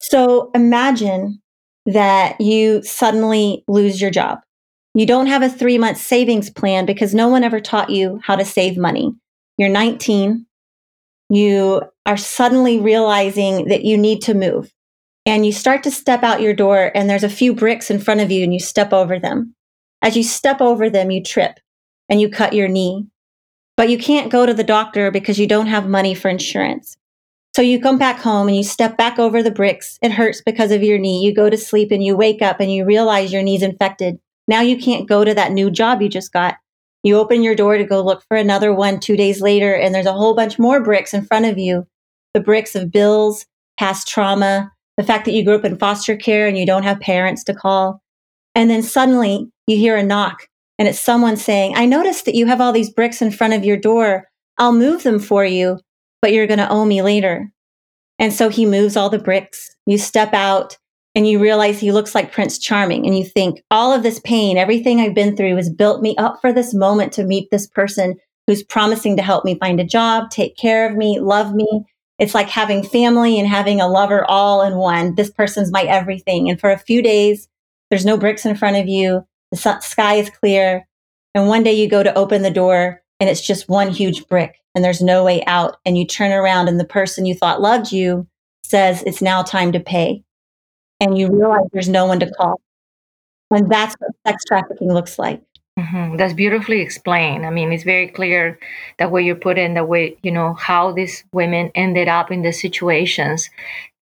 So 0.00 0.50
imagine 0.54 1.42
that 1.86 2.40
you 2.40 2.82
suddenly 2.82 3.64
lose 3.66 4.00
your 4.00 4.10
job. 4.10 4.38
You 4.94 5.06
don't 5.06 5.26
have 5.26 5.42
a 5.42 5.48
three 5.48 5.78
month 5.78 5.98
savings 5.98 6.50
plan 6.50 6.86
because 6.86 7.14
no 7.14 7.28
one 7.28 7.42
ever 7.42 7.60
taught 7.60 7.90
you 7.90 8.20
how 8.22 8.36
to 8.36 8.44
save 8.44 8.78
money. 8.78 9.12
You're 9.58 9.68
19. 9.68 10.46
You 11.28 11.82
are 12.06 12.16
suddenly 12.16 12.78
realizing 12.78 13.66
that 13.68 13.84
you 13.84 13.98
need 13.98 14.22
to 14.22 14.34
move 14.34 14.72
and 15.26 15.44
you 15.44 15.50
start 15.50 15.82
to 15.82 15.90
step 15.90 16.22
out 16.22 16.40
your 16.40 16.54
door 16.54 16.92
and 16.94 17.10
there's 17.10 17.24
a 17.24 17.28
few 17.28 17.52
bricks 17.52 17.90
in 17.90 17.98
front 17.98 18.20
of 18.20 18.30
you 18.30 18.44
and 18.44 18.54
you 18.54 18.60
step 18.60 18.92
over 18.92 19.18
them. 19.18 19.55
As 20.02 20.16
you 20.16 20.22
step 20.22 20.60
over 20.60 20.88
them, 20.88 21.10
you 21.10 21.22
trip 21.22 21.58
and 22.08 22.20
you 22.20 22.28
cut 22.28 22.52
your 22.52 22.68
knee. 22.68 23.06
But 23.76 23.90
you 23.90 23.98
can't 23.98 24.32
go 24.32 24.46
to 24.46 24.54
the 24.54 24.64
doctor 24.64 25.10
because 25.10 25.38
you 25.38 25.46
don't 25.46 25.66
have 25.66 25.88
money 25.88 26.14
for 26.14 26.28
insurance. 26.28 26.96
So 27.54 27.62
you 27.62 27.80
come 27.80 27.98
back 27.98 28.18
home 28.18 28.48
and 28.48 28.56
you 28.56 28.62
step 28.62 28.96
back 28.96 29.18
over 29.18 29.42
the 29.42 29.50
bricks. 29.50 29.98
It 30.02 30.12
hurts 30.12 30.42
because 30.44 30.70
of 30.72 30.82
your 30.82 30.98
knee. 30.98 31.24
You 31.24 31.34
go 31.34 31.48
to 31.48 31.56
sleep 31.56 31.90
and 31.90 32.04
you 32.04 32.16
wake 32.16 32.42
up 32.42 32.60
and 32.60 32.72
you 32.72 32.84
realize 32.84 33.32
your 33.32 33.42
knee's 33.42 33.62
infected. 33.62 34.18
Now 34.46 34.60
you 34.60 34.76
can't 34.76 35.08
go 35.08 35.24
to 35.24 35.34
that 35.34 35.52
new 35.52 35.70
job 35.70 36.02
you 36.02 36.08
just 36.08 36.32
got. 36.32 36.56
You 37.02 37.16
open 37.16 37.42
your 37.42 37.54
door 37.54 37.78
to 37.78 37.84
go 37.84 38.02
look 38.02 38.22
for 38.28 38.36
another 38.36 38.74
one 38.74 39.00
two 39.00 39.16
days 39.16 39.40
later, 39.40 39.74
and 39.74 39.94
there's 39.94 40.06
a 40.06 40.12
whole 40.12 40.34
bunch 40.34 40.58
more 40.58 40.82
bricks 40.82 41.14
in 41.14 41.24
front 41.24 41.46
of 41.46 41.56
you. 41.56 41.86
The 42.34 42.40
bricks 42.40 42.74
of 42.74 42.90
bills, 42.90 43.46
past 43.78 44.08
trauma, 44.08 44.72
the 44.96 45.04
fact 45.04 45.24
that 45.24 45.32
you 45.32 45.44
grew 45.44 45.54
up 45.54 45.64
in 45.64 45.78
foster 45.78 46.16
care 46.16 46.46
and 46.46 46.58
you 46.58 46.66
don't 46.66 46.82
have 46.82 47.00
parents 47.00 47.44
to 47.44 47.54
call. 47.54 48.02
And 48.54 48.68
then 48.68 48.82
suddenly 48.82 49.50
you 49.66 49.76
hear 49.76 49.96
a 49.96 50.02
knock 50.02 50.48
and 50.78 50.88
it's 50.88 51.00
someone 51.00 51.36
saying, 51.36 51.74
I 51.76 51.86
noticed 51.86 52.24
that 52.26 52.34
you 52.34 52.46
have 52.46 52.60
all 52.60 52.72
these 52.72 52.90
bricks 52.90 53.22
in 53.22 53.30
front 53.30 53.54
of 53.54 53.64
your 53.64 53.76
door. 53.76 54.28
I'll 54.58 54.72
move 54.72 55.02
them 55.02 55.18
for 55.18 55.44
you 55.44 55.78
but 56.26 56.32
you're 56.32 56.48
going 56.48 56.58
to 56.58 56.68
owe 56.68 56.84
me 56.84 57.02
later. 57.02 57.50
And 58.18 58.32
so 58.32 58.48
he 58.48 58.66
moves 58.66 58.96
all 58.96 59.10
the 59.10 59.18
bricks. 59.18 59.74
You 59.86 59.96
step 59.96 60.34
out 60.34 60.76
and 61.14 61.24
you 61.24 61.38
realize 61.38 61.78
he 61.78 61.92
looks 61.92 62.16
like 62.16 62.32
Prince 62.32 62.58
Charming. 62.58 63.06
And 63.06 63.16
you 63.16 63.24
think, 63.24 63.62
all 63.70 63.92
of 63.92 64.02
this 64.02 64.20
pain, 64.20 64.56
everything 64.56 65.00
I've 65.00 65.14
been 65.14 65.36
through 65.36 65.54
has 65.54 65.70
built 65.70 66.02
me 66.02 66.16
up 66.16 66.40
for 66.40 66.52
this 66.52 66.74
moment 66.74 67.12
to 67.12 67.24
meet 67.24 67.48
this 67.52 67.68
person 67.68 68.16
who's 68.48 68.64
promising 68.64 69.16
to 69.16 69.22
help 69.22 69.44
me 69.44 69.58
find 69.58 69.78
a 69.78 69.84
job, 69.84 70.30
take 70.30 70.56
care 70.56 70.88
of 70.88 70.96
me, 70.96 71.20
love 71.20 71.54
me. 71.54 71.84
It's 72.18 72.34
like 72.34 72.48
having 72.48 72.82
family 72.82 73.38
and 73.38 73.48
having 73.48 73.80
a 73.80 73.88
lover 73.88 74.24
all 74.24 74.62
in 74.62 74.76
one. 74.76 75.14
This 75.14 75.30
person's 75.30 75.70
my 75.70 75.82
everything. 75.82 76.48
And 76.48 76.58
for 76.58 76.70
a 76.70 76.78
few 76.78 77.02
days, 77.02 77.48
there's 77.90 78.06
no 78.06 78.16
bricks 78.16 78.46
in 78.46 78.56
front 78.56 78.76
of 78.76 78.88
you. 78.88 79.24
The 79.62 79.80
sky 79.80 80.14
is 80.14 80.30
clear. 80.30 80.86
And 81.34 81.48
one 81.48 81.62
day 81.62 81.72
you 81.72 81.88
go 81.88 82.02
to 82.02 82.14
open 82.14 82.42
the 82.42 82.50
door 82.50 83.02
and 83.20 83.28
it's 83.28 83.46
just 83.46 83.68
one 83.68 83.90
huge 83.90 84.26
brick 84.26 84.56
and 84.74 84.84
there's 84.84 85.02
no 85.02 85.24
way 85.24 85.44
out. 85.46 85.76
And 85.84 85.98
you 85.98 86.06
turn 86.06 86.32
around 86.32 86.68
and 86.68 86.80
the 86.80 86.84
person 86.84 87.26
you 87.26 87.34
thought 87.34 87.60
loved 87.60 87.92
you 87.92 88.26
says 88.62 89.02
it's 89.02 89.22
now 89.22 89.42
time 89.42 89.72
to 89.72 89.80
pay. 89.80 90.22
And 91.00 91.18
you 91.18 91.28
realize 91.28 91.66
there's 91.72 91.88
no 91.88 92.06
one 92.06 92.20
to 92.20 92.30
call. 92.30 92.60
And 93.50 93.70
that's 93.70 93.94
what 93.98 94.10
sex 94.26 94.44
trafficking 94.44 94.92
looks 94.92 95.18
like. 95.18 95.42
Mm-hmm. 95.78 96.16
That's 96.16 96.32
beautifully 96.32 96.80
explained. 96.80 97.44
I 97.44 97.50
mean, 97.50 97.70
it's 97.70 97.84
very 97.84 98.08
clear 98.08 98.58
the 98.98 99.08
way 99.08 99.22
you 99.22 99.34
put 99.34 99.58
it, 99.58 99.74
the 99.74 99.84
way, 99.84 100.16
you 100.22 100.32
know, 100.32 100.54
how 100.54 100.92
these 100.92 101.22
women 101.32 101.70
ended 101.74 102.08
up 102.08 102.32
in 102.32 102.42
the 102.42 102.52
situations. 102.52 103.50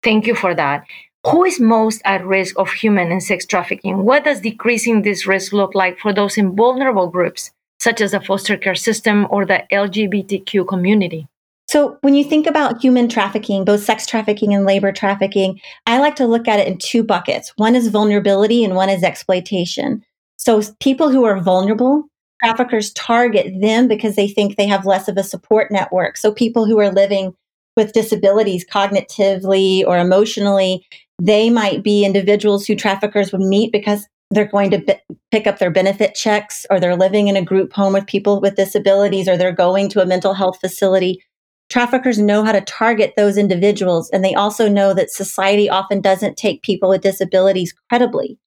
Thank 0.02 0.26
you 0.26 0.36
for 0.36 0.54
that. 0.54 0.86
Who 1.30 1.44
is 1.44 1.58
most 1.58 2.02
at 2.04 2.24
risk 2.24 2.58
of 2.58 2.70
human 2.70 3.10
and 3.10 3.22
sex 3.22 3.46
trafficking? 3.46 4.04
What 4.04 4.24
does 4.24 4.40
decreasing 4.40 5.02
this 5.02 5.26
risk 5.26 5.52
look 5.52 5.74
like 5.74 5.98
for 5.98 6.12
those 6.12 6.36
in 6.36 6.54
vulnerable 6.54 7.08
groups? 7.08 7.50
such 7.84 8.00
as 8.00 8.12
the 8.12 8.20
foster 8.20 8.56
care 8.56 8.74
system 8.74 9.26
or 9.30 9.44
the 9.44 9.62
LGBTQ 9.70 10.66
community? 10.66 11.28
So, 11.68 11.98
when 12.02 12.14
you 12.14 12.24
think 12.24 12.46
about 12.46 12.80
human 12.80 13.08
trafficking, 13.08 13.64
both 13.64 13.82
sex 13.82 14.06
trafficking 14.06 14.54
and 14.54 14.64
labor 14.64 14.92
trafficking, 14.92 15.60
I 15.86 15.98
like 15.98 16.16
to 16.16 16.26
look 16.26 16.46
at 16.46 16.60
it 16.60 16.68
in 16.68 16.78
two 16.78 17.02
buckets. 17.02 17.52
One 17.56 17.74
is 17.74 17.88
vulnerability 17.88 18.64
and 18.64 18.74
one 18.74 18.90
is 18.90 19.02
exploitation. 19.02 20.02
So, 20.36 20.62
people 20.80 21.10
who 21.10 21.24
are 21.24 21.40
vulnerable, 21.40 22.04
traffickers 22.42 22.92
target 22.92 23.60
them 23.60 23.88
because 23.88 24.16
they 24.16 24.28
think 24.28 24.56
they 24.56 24.66
have 24.66 24.86
less 24.86 25.08
of 25.08 25.16
a 25.16 25.22
support 25.22 25.70
network. 25.70 26.16
So, 26.16 26.32
people 26.32 26.66
who 26.66 26.78
are 26.78 26.92
living 26.92 27.34
with 27.76 27.92
disabilities 27.92 28.64
cognitively 28.64 29.84
or 29.86 29.98
emotionally, 29.98 30.86
they 31.20 31.50
might 31.50 31.82
be 31.82 32.04
individuals 32.04 32.66
who 32.66 32.74
traffickers 32.74 33.32
would 33.32 33.40
meet 33.40 33.72
because 33.72 34.06
they're 34.30 34.46
going 34.46 34.70
to 34.70 34.78
b- 34.78 34.94
pick 35.30 35.46
up 35.46 35.58
their 35.58 35.70
benefit 35.70 36.14
checks 36.14 36.66
or 36.70 36.80
they're 36.80 36.96
living 36.96 37.28
in 37.28 37.36
a 37.36 37.44
group 37.44 37.72
home 37.72 37.92
with 37.92 38.06
people 38.06 38.40
with 38.40 38.56
disabilities 38.56 39.28
or 39.28 39.36
they're 39.36 39.52
going 39.52 39.88
to 39.90 40.02
a 40.02 40.06
mental 40.06 40.34
health 40.34 40.58
facility. 40.60 41.22
Traffickers 41.70 42.18
know 42.18 42.44
how 42.44 42.52
to 42.52 42.60
target 42.62 43.14
those 43.16 43.38
individuals 43.38 44.10
and 44.10 44.24
they 44.24 44.34
also 44.34 44.68
know 44.68 44.92
that 44.94 45.10
society 45.10 45.68
often 45.68 46.00
doesn't 46.00 46.36
take 46.36 46.62
people 46.62 46.88
with 46.88 47.02
disabilities 47.02 47.74
credibly. 47.88 48.38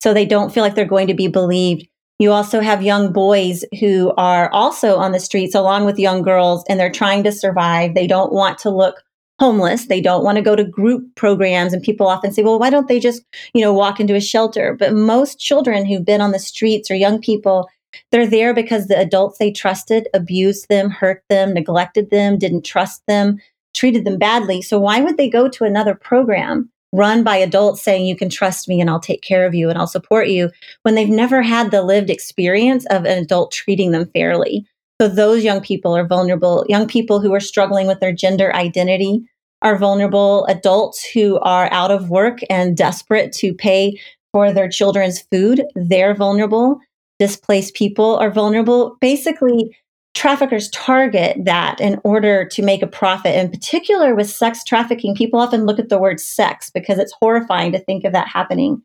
So 0.00 0.12
they 0.12 0.26
don't 0.26 0.52
feel 0.52 0.62
like 0.62 0.74
they're 0.74 0.84
going 0.84 1.08
to 1.08 1.14
be 1.14 1.28
believed. 1.28 1.86
You 2.18 2.32
also 2.32 2.60
have 2.60 2.82
young 2.82 3.12
boys 3.12 3.64
who 3.80 4.12
are 4.18 4.50
also 4.52 4.96
on 4.96 5.12
the 5.12 5.20
streets 5.20 5.54
along 5.54 5.86
with 5.86 5.98
young 5.98 6.22
girls 6.22 6.64
and 6.68 6.78
they're 6.78 6.92
trying 6.92 7.24
to 7.24 7.32
survive. 7.32 7.94
They 7.94 8.06
don't 8.06 8.32
want 8.32 8.58
to 8.58 8.70
look 8.70 9.02
homeless. 9.40 9.86
They 9.86 10.02
don't 10.02 10.22
want 10.22 10.36
to 10.36 10.42
go 10.42 10.54
to 10.54 10.62
group 10.62 11.02
programs. 11.16 11.72
And 11.72 11.82
people 11.82 12.06
often 12.06 12.30
say, 12.30 12.42
well, 12.42 12.58
why 12.58 12.68
don't 12.68 12.88
they 12.88 13.00
just, 13.00 13.22
you 13.54 13.62
know, 13.62 13.72
walk 13.72 13.98
into 13.98 14.14
a 14.14 14.20
shelter? 14.20 14.76
But 14.78 14.94
most 14.94 15.40
children 15.40 15.86
who've 15.86 16.04
been 16.04 16.20
on 16.20 16.32
the 16.32 16.38
streets 16.38 16.90
or 16.90 16.94
young 16.94 17.20
people, 17.20 17.68
they're 18.12 18.26
there 18.26 18.52
because 18.54 18.86
the 18.86 18.98
adults 18.98 19.38
they 19.38 19.50
trusted 19.50 20.08
abused 20.12 20.68
them, 20.68 20.90
hurt 20.90 21.24
them, 21.30 21.54
neglected 21.54 22.10
them, 22.10 22.38
didn't 22.38 22.66
trust 22.66 23.02
them, 23.08 23.38
treated 23.74 24.04
them 24.04 24.18
badly. 24.18 24.60
So 24.60 24.78
why 24.78 25.00
would 25.00 25.16
they 25.16 25.30
go 25.30 25.48
to 25.48 25.64
another 25.64 25.94
program 25.94 26.70
run 26.92 27.24
by 27.24 27.36
adults 27.36 27.82
saying, 27.82 28.04
you 28.04 28.16
can 28.16 28.28
trust 28.28 28.68
me 28.68 28.80
and 28.80 28.90
I'll 28.90 29.00
take 29.00 29.22
care 29.22 29.46
of 29.46 29.54
you 29.54 29.70
and 29.70 29.78
I'll 29.78 29.86
support 29.86 30.28
you 30.28 30.50
when 30.82 30.96
they've 30.96 31.08
never 31.08 31.40
had 31.40 31.70
the 31.70 31.82
lived 31.82 32.10
experience 32.10 32.84
of 32.90 33.06
an 33.06 33.22
adult 33.22 33.52
treating 33.52 33.92
them 33.92 34.10
fairly? 34.12 34.66
So 35.00 35.08
those 35.08 35.42
young 35.42 35.62
people 35.62 35.96
are 35.96 36.06
vulnerable. 36.06 36.66
Young 36.68 36.86
people 36.86 37.20
who 37.20 37.32
are 37.32 37.40
struggling 37.40 37.86
with 37.86 38.00
their 38.00 38.12
gender 38.12 38.54
identity 38.54 39.24
are 39.62 39.76
vulnerable. 39.76 40.46
Adults 40.46 41.04
who 41.04 41.38
are 41.40 41.72
out 41.72 41.90
of 41.90 42.10
work 42.10 42.38
and 42.48 42.76
desperate 42.76 43.32
to 43.32 43.54
pay 43.54 43.98
for 44.32 44.52
their 44.52 44.68
children's 44.68 45.20
food, 45.20 45.64
they're 45.74 46.14
vulnerable. 46.14 46.80
Displaced 47.18 47.74
people 47.74 48.16
are 48.16 48.30
vulnerable. 48.30 48.96
Basically, 49.00 49.76
traffickers 50.14 50.70
target 50.70 51.36
that 51.44 51.80
in 51.80 52.00
order 52.04 52.44
to 52.44 52.62
make 52.62 52.82
a 52.82 52.86
profit. 52.86 53.34
In 53.34 53.50
particular, 53.50 54.14
with 54.14 54.30
sex 54.30 54.64
trafficking, 54.64 55.14
people 55.14 55.40
often 55.40 55.66
look 55.66 55.78
at 55.78 55.88
the 55.88 55.98
word 55.98 56.20
sex 56.20 56.70
because 56.70 56.98
it's 56.98 57.14
horrifying 57.20 57.72
to 57.72 57.78
think 57.78 58.04
of 58.04 58.12
that 58.12 58.28
happening. 58.28 58.82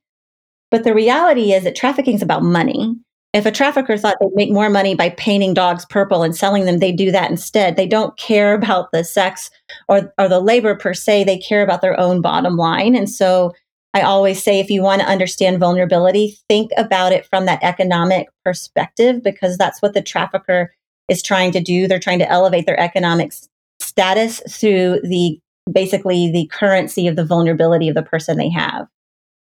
But 0.72 0.84
the 0.84 0.94
reality 0.94 1.54
is 1.54 1.64
that 1.64 1.76
trafficking 1.76 2.16
is 2.16 2.22
about 2.22 2.44
money. 2.44 2.96
If 3.36 3.46
a 3.46 3.52
trafficker 3.52 3.98
thought 3.98 4.16
they'd 4.22 4.34
make 4.34 4.50
more 4.50 4.70
money 4.70 4.96
by 4.96 5.10
painting 5.10 5.54
dogs 5.54 5.86
purple 5.86 6.24
and 6.24 6.34
selling 6.34 6.64
them, 6.64 6.80
they'd 6.80 6.96
do 6.96 7.12
that 7.12 7.30
instead. 7.30 7.76
They 7.76 7.86
don't 7.86 8.16
care 8.16 8.54
about 8.54 8.94
the 8.94 9.04
sex 9.04 9.52
or, 9.90 10.14
or 10.18 10.30
the 10.30 10.40
labor 10.40 10.74
per 10.74 10.94
se. 10.94 11.26
They 11.26 11.38
care 11.38 11.62
about 11.62 11.82
their 11.82 12.00
own 12.00 12.22
bottom 12.22 12.56
line. 12.56 12.96
And 12.96 13.10
so 13.10 13.52
I 13.94 14.04
always 14.04 14.42
say 14.42 14.62
if 14.62 14.70
you 14.70 14.82
want 14.82 15.02
to 15.02 15.08
understand 15.10 15.60
vulnerability, 15.60 16.38
think 16.48 16.72
about 16.78 17.12
it 17.12 17.26
from 17.26 17.46
that 17.46 17.62
economic 17.62 18.30
perspective, 18.46 19.22
because 19.22 19.58
that's 19.58 19.82
what 19.82 19.94
the 19.94 20.02
trafficker 20.02 20.74
is 21.10 21.22
trying 21.22 21.52
to 21.52 21.60
do. 21.60 21.90
They're 21.90 22.00
trying 22.00 22.20
to 22.20 22.32
elevate 22.32 22.66
their 22.66 22.80
economic 22.80 23.34
status 23.82 24.42
through 24.50 25.02
the 25.04 25.38
basically 25.70 26.32
the 26.32 26.48
currency 26.54 27.06
of 27.06 27.18
the 27.18 27.26
vulnerability 27.26 27.90
of 27.90 27.96
the 27.96 28.02
person 28.02 28.38
they 28.38 28.50
have. 28.50 28.88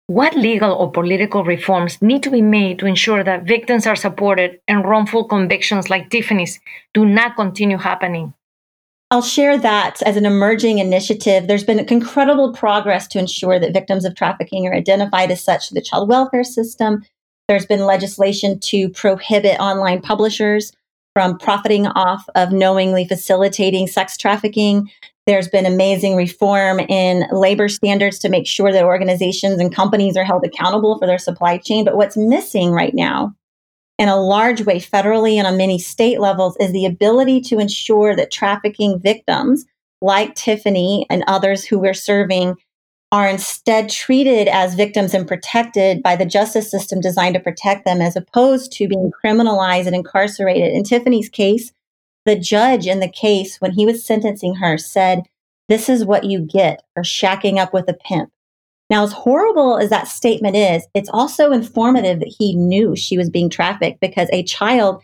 What 0.09 0.37
legal 0.37 0.73
or 0.73 0.93
political 0.93 1.43
reforms 1.43 2.01
need 2.01 2.23
to 2.23 2.31
be 2.31 2.41
made 2.41 2.79
to 2.79 2.87
ensure 2.87 3.25
that 3.25 3.43
victims 3.43 3.89
are 3.89 3.97
supported 3.97 4.61
and 4.69 4.85
wrongful 4.85 5.25
convictions 5.25 5.91
like 5.91 6.11
Tiffany's 6.11 6.61
do 6.95 7.05
not 7.05 7.35
continue 7.35 7.79
happening? 7.79 8.33
I'll 9.11 9.23
share 9.23 9.59
that 9.59 10.03
as 10.03 10.17
an 10.17 10.25
emerging 10.25 10.79
initiative. 10.79 11.49
There's 11.49 11.65
been 11.65 11.81
incredible 11.81 12.53
progress 12.53 13.09
to 13.09 13.19
ensure 13.19 13.59
that 13.59 13.73
victims 13.73 14.05
of 14.05 14.15
trafficking 14.15 14.69
are 14.69 14.75
identified 14.75 15.33
as 15.33 15.43
such 15.43 15.69
through 15.69 15.77
the 15.77 15.85
child 15.85 16.09
welfare 16.09 16.45
system. 16.45 17.05
There's 17.49 17.67
been 17.67 17.85
legislation 17.85 18.61
to 18.61 18.89
prohibit 18.91 19.59
online 19.59 20.03
publishers 20.03 20.73
from 21.15 21.39
profiting 21.39 21.87
off 21.87 22.29
of 22.35 22.53
knowingly 22.53 23.09
facilitating 23.09 23.87
sex 23.89 24.17
trafficking. 24.17 24.91
There's 25.27 25.49
been 25.49 25.67
amazing 25.67 26.15
reform 26.15 26.79
in 26.79 27.27
labor 27.33 27.69
standards 27.69 28.21
to 28.21 28.29
make 28.29 28.47
sure 28.47 28.71
that 28.73 28.85
organizations 28.85 29.61
and 29.61 29.75
companies 29.75 30.17
are 30.17 30.25
held 30.25 30.45
accountable 30.45 30.99
for 30.99 31.07
their 31.07 31.19
supply 31.19 31.59
chain. 31.59 31.85
But 31.85 31.97
what's 31.97 32.17
missing 32.17 32.71
right 32.71 32.95
now, 32.95 33.35
in 33.99 34.09
a 34.09 34.21
large 34.21 34.65
way, 34.65 34.79
federally 34.79 35.35
and 35.35 35.47
on 35.47 35.57
many 35.57 35.81
state 35.81 36.21
levels, 36.21 36.57
is 36.61 36.73
the 36.73 36.87
ability 36.87 37.41
to 37.43 37.59
ensure 37.59 38.15
that 38.15 38.31
trafficking 38.31 39.01
victims 39.01 39.65
like 40.01 40.37
Tiffany 40.37 41.07
and 41.11 41.25
others 41.27 41.65
who 41.65 41.81
we're 41.81 41.95
serving 41.95 42.55
are 43.11 43.29
instead 43.29 43.89
treated 43.89 44.47
as 44.47 44.75
victims 44.75 45.15
and 45.15 45.27
protected 45.27 46.03
by 46.03 46.15
the 46.15 46.27
justice 46.27 46.71
system 46.71 47.01
designed 47.01 47.35
to 47.35 47.41
protect 47.41 47.85
them 47.85 48.01
as 48.01 48.15
opposed 48.15 48.71
to 48.73 48.87
being 48.87 49.11
criminalized 49.25 49.87
and 49.87 49.97
incarcerated. 49.97 50.73
In 50.73 50.85
Tiffany's 50.85 51.29
case, 51.29 51.73
the 52.27 52.39
judge 52.39 52.87
in 52.87 53.01
the 53.01 53.09
case, 53.09 53.61
when 53.61 53.73
he 53.73 53.87
was 53.87 54.05
sentencing 54.05 54.57
her, 54.57 54.77
said, 54.77 55.23
This 55.69 55.89
is 55.89 56.05
what 56.05 56.25
you 56.25 56.41
get 56.41 56.83
for 56.93 57.03
shacking 57.03 57.59
up 57.59 57.73
with 57.73 57.89
a 57.89 57.95
pimp. 57.95 58.31
Now, 58.91 59.03
as 59.03 59.13
horrible 59.13 59.79
as 59.79 59.91
that 59.91 60.09
statement 60.09 60.55
is, 60.57 60.87
it's 60.95 61.09
also 61.13 61.51
informative 61.51 62.21
that 62.21 62.35
he 62.39 62.55
knew 62.55 62.95
she 62.95 63.17
was 63.17 63.31
being 63.31 63.51
trafficked 63.51 64.01
because 64.01 64.29
a 64.33 64.45
child 64.45 65.03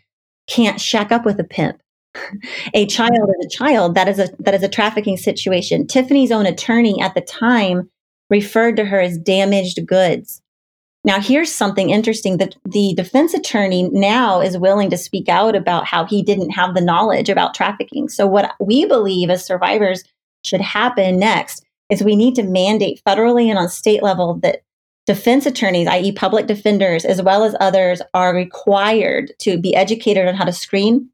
can't 0.48 0.80
shack 0.80 1.10
up 1.10 1.24
with 1.24 1.40
a 1.40 1.44
pimp. 1.44 1.80
a 2.74 2.86
child 2.86 3.30
is 3.40 3.46
a 3.46 3.48
child. 3.48 3.94
That 3.94 4.08
is 4.08 4.18
a 4.18 4.28
that 4.40 4.54
is 4.54 4.62
a 4.62 4.68
trafficking 4.68 5.16
situation. 5.16 5.86
Tiffany's 5.86 6.30
own 6.30 6.46
attorney 6.46 7.00
at 7.00 7.14
the 7.14 7.22
time 7.22 7.88
referred 8.28 8.76
to 8.76 8.84
her 8.84 9.00
as 9.00 9.18
damaged 9.18 9.86
goods. 9.86 10.41
Now, 11.04 11.20
here's 11.20 11.52
something 11.52 11.90
interesting 11.90 12.36
that 12.36 12.54
the 12.64 12.94
defense 12.94 13.34
attorney 13.34 13.88
now 13.90 14.40
is 14.40 14.56
willing 14.56 14.88
to 14.90 14.96
speak 14.96 15.28
out 15.28 15.56
about 15.56 15.84
how 15.84 16.04
he 16.04 16.22
didn't 16.22 16.50
have 16.50 16.74
the 16.74 16.80
knowledge 16.80 17.28
about 17.28 17.54
trafficking. 17.54 18.08
So, 18.08 18.26
what 18.26 18.54
we 18.60 18.84
believe 18.84 19.28
as 19.28 19.44
survivors 19.44 20.04
should 20.42 20.60
happen 20.60 21.18
next 21.18 21.64
is 21.90 22.04
we 22.04 22.14
need 22.14 22.36
to 22.36 22.44
mandate 22.44 23.02
federally 23.06 23.48
and 23.48 23.58
on 23.58 23.68
state 23.68 24.02
level 24.02 24.38
that 24.42 24.62
defense 25.06 25.44
attorneys, 25.44 25.88
i.e., 25.88 26.12
public 26.12 26.46
defenders, 26.46 27.04
as 27.04 27.20
well 27.20 27.42
as 27.42 27.56
others, 27.58 28.00
are 28.14 28.34
required 28.34 29.32
to 29.40 29.58
be 29.58 29.74
educated 29.74 30.28
on 30.28 30.34
how 30.34 30.44
to 30.44 30.52
screen 30.52 31.10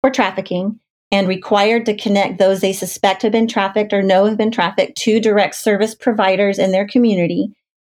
for 0.00 0.10
trafficking 0.10 0.80
and 1.10 1.28
required 1.28 1.86
to 1.86 1.96
connect 1.96 2.38
those 2.38 2.60
they 2.60 2.72
suspect 2.72 3.22
have 3.22 3.32
been 3.32 3.48
trafficked 3.48 3.92
or 3.92 4.02
know 4.02 4.26
have 4.26 4.36
been 4.36 4.50
trafficked 4.50 4.98
to 4.98 5.20
direct 5.20 5.54
service 5.54 5.94
providers 5.94 6.58
in 6.58 6.72
their 6.72 6.86
community. 6.86 7.54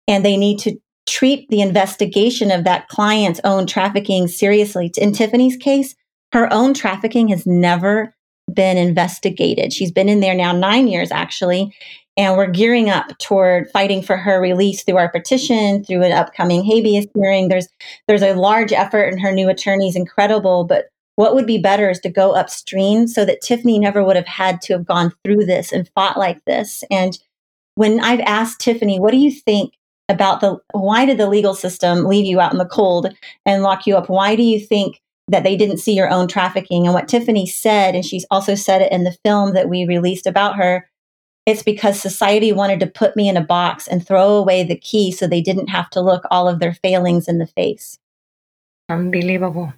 And 0.06 0.24
they 0.24 0.36
need 0.36 0.58
to 0.60 0.78
treat 1.10 1.48
the 1.50 1.60
investigation 1.60 2.50
of 2.50 2.64
that 2.64 2.88
client's 2.88 3.40
own 3.42 3.66
trafficking 3.66 4.28
seriously. 4.28 4.92
In 4.96 5.12
Tiffany's 5.12 5.56
case, 5.56 5.94
her 6.32 6.50
own 6.52 6.72
trafficking 6.72 7.28
has 7.28 7.46
never 7.46 8.14
been 8.52 8.76
investigated. 8.76 9.72
She's 9.72 9.92
been 9.92 10.08
in 10.08 10.20
there 10.20 10.34
now 10.34 10.52
nine 10.52 10.88
years, 10.88 11.10
actually. 11.10 11.74
And 12.16 12.36
we're 12.36 12.50
gearing 12.50 12.90
up 12.90 13.16
toward 13.18 13.70
fighting 13.70 14.02
for 14.02 14.16
her 14.16 14.40
release 14.40 14.82
through 14.82 14.98
our 14.98 15.10
petition, 15.10 15.84
through 15.84 16.02
an 16.02 16.12
upcoming 16.12 16.64
habeas 16.64 17.06
hearing. 17.14 17.48
There's 17.48 17.68
there's 18.06 18.22
a 18.22 18.34
large 18.34 18.72
effort, 18.72 19.04
and 19.04 19.20
her 19.20 19.32
new 19.32 19.48
attorney 19.48 19.88
is 19.88 19.96
incredible. 19.96 20.64
But 20.64 20.86
what 21.16 21.34
would 21.34 21.46
be 21.46 21.58
better 21.58 21.90
is 21.90 22.00
to 22.00 22.10
go 22.10 22.32
upstream 22.32 23.06
so 23.06 23.24
that 23.24 23.40
Tiffany 23.42 23.78
never 23.78 24.04
would 24.04 24.16
have 24.16 24.26
had 24.26 24.60
to 24.62 24.74
have 24.74 24.86
gone 24.86 25.12
through 25.24 25.46
this 25.46 25.72
and 25.72 25.90
fought 25.94 26.18
like 26.18 26.44
this. 26.44 26.84
And 26.90 27.18
when 27.74 28.00
I've 28.00 28.20
asked 28.20 28.60
Tiffany, 28.60 28.98
what 28.98 29.12
do 29.12 29.18
you 29.18 29.30
think 29.30 29.74
about 30.10 30.40
the 30.40 30.58
why 30.72 31.06
did 31.06 31.16
the 31.18 31.28
legal 31.28 31.54
system 31.54 32.04
leave 32.04 32.26
you 32.26 32.40
out 32.40 32.52
in 32.52 32.58
the 32.58 32.66
cold 32.66 33.14
and 33.46 33.62
lock 33.62 33.86
you 33.86 33.96
up? 33.96 34.10
Why 34.10 34.36
do 34.36 34.42
you 34.42 34.58
think 34.60 35.00
that 35.28 35.44
they 35.44 35.56
didn't 35.56 35.78
see 35.78 35.94
your 35.94 36.10
own 36.10 36.26
trafficking? 36.26 36.84
And 36.84 36.92
what 36.92 37.08
Tiffany 37.08 37.46
said, 37.46 37.94
and 37.94 38.04
she's 38.04 38.26
also 38.30 38.56
said 38.56 38.82
it 38.82 38.92
in 38.92 39.04
the 39.04 39.16
film 39.24 39.54
that 39.54 39.68
we 39.68 39.86
released 39.86 40.26
about 40.26 40.56
her, 40.56 40.90
it's 41.46 41.62
because 41.62 41.98
society 41.98 42.52
wanted 42.52 42.80
to 42.80 42.86
put 42.86 43.16
me 43.16 43.28
in 43.28 43.36
a 43.36 43.44
box 43.44 43.86
and 43.86 44.06
throw 44.06 44.36
away 44.36 44.64
the 44.64 44.76
key 44.76 45.12
so 45.12 45.26
they 45.26 45.40
didn't 45.40 45.68
have 45.68 45.88
to 45.90 46.00
look 46.00 46.24
all 46.30 46.48
of 46.48 46.58
their 46.58 46.74
failings 46.74 47.28
in 47.28 47.38
the 47.38 47.46
face. 47.46 47.98
Unbelievable. 48.88 49.72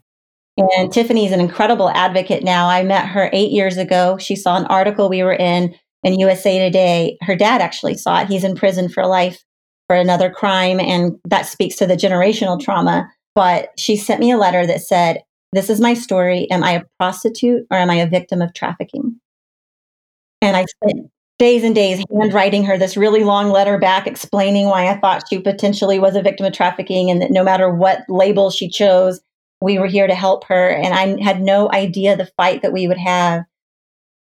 And 0.57 0.93
Tiffany's 0.93 1.33
an 1.33 1.41
incredible 1.41 1.91
advocate 1.91 2.43
now. 2.43 2.69
I 2.69 2.83
met 2.83 3.07
her 3.07 3.31
eight 3.33 3.53
years 3.53 3.77
ago. 3.77 4.19
She 4.19 4.35
saw 4.35 4.57
an 4.57 4.67
article 4.67 5.09
we 5.09 5.23
were 5.23 5.35
in 5.35 5.75
in 6.03 6.19
USA 6.19 6.59
Today. 6.59 7.17
Her 7.21 7.37
dad 7.37 7.61
actually 7.61 7.95
saw 7.95 8.23
it. 8.23 8.29
He's 8.29 8.45
in 8.45 8.55
prison 8.55 8.89
for 8.89 9.07
life 9.07 9.45
for 9.93 9.97
another 9.97 10.31
crime, 10.31 10.81
and 10.81 11.19
that 11.27 11.45
speaks 11.45 11.77
to 11.77 11.87
the 11.87 11.97
generational 11.97 12.59
trauma. 12.59 13.11
But 13.35 13.69
she 13.77 13.95
sent 13.95 14.21
me 14.21 14.31
a 14.31 14.39
letter 14.39 14.67
that 14.67 14.81
said, 14.81 15.23
This 15.53 15.69
is 15.69 15.83
my 15.83 15.93
story. 15.93 16.51
Am 16.51 16.65
I 16.65 16.73
a 16.73 16.85
prostitute 16.99 17.67
or 17.71 17.77
am 17.77 17.91
I 17.91 17.97
a 17.97 18.09
victim 18.09 18.41
of 18.41 18.55
trafficking? 18.55 19.21
And 20.41 20.57
I 20.57 20.65
spent 20.65 21.11
days 21.39 21.63
and 21.63 21.75
days 21.75 22.03
handwriting 22.11 22.65
her 22.65 22.79
this 22.79 22.97
really 22.97 23.23
long 23.23 23.51
letter 23.51 23.79
back 23.79 24.07
explaining 24.07 24.67
why 24.67 24.89
I 24.89 24.99
thought 24.99 25.25
she 25.29 25.39
potentially 25.41 25.99
was 25.99 26.17
a 26.17 26.23
victim 26.23 26.47
of 26.47 26.55
trafficking 26.55 27.11
and 27.11 27.21
that 27.21 27.31
no 27.31 27.45
matter 27.45 27.69
what 27.69 28.01
label 28.09 28.51
she 28.51 28.71
chose, 28.71 29.21
we 29.61 29.79
were 29.79 29.87
here 29.87 30.07
to 30.07 30.15
help 30.15 30.45
her. 30.45 30.71
And 30.71 30.95
I 30.95 31.23
had 31.23 31.43
no 31.43 31.71
idea 31.71 32.17
the 32.17 32.31
fight 32.39 32.63
that 32.63 32.73
we 32.73 32.89
would 32.89 32.99
have 32.99 33.43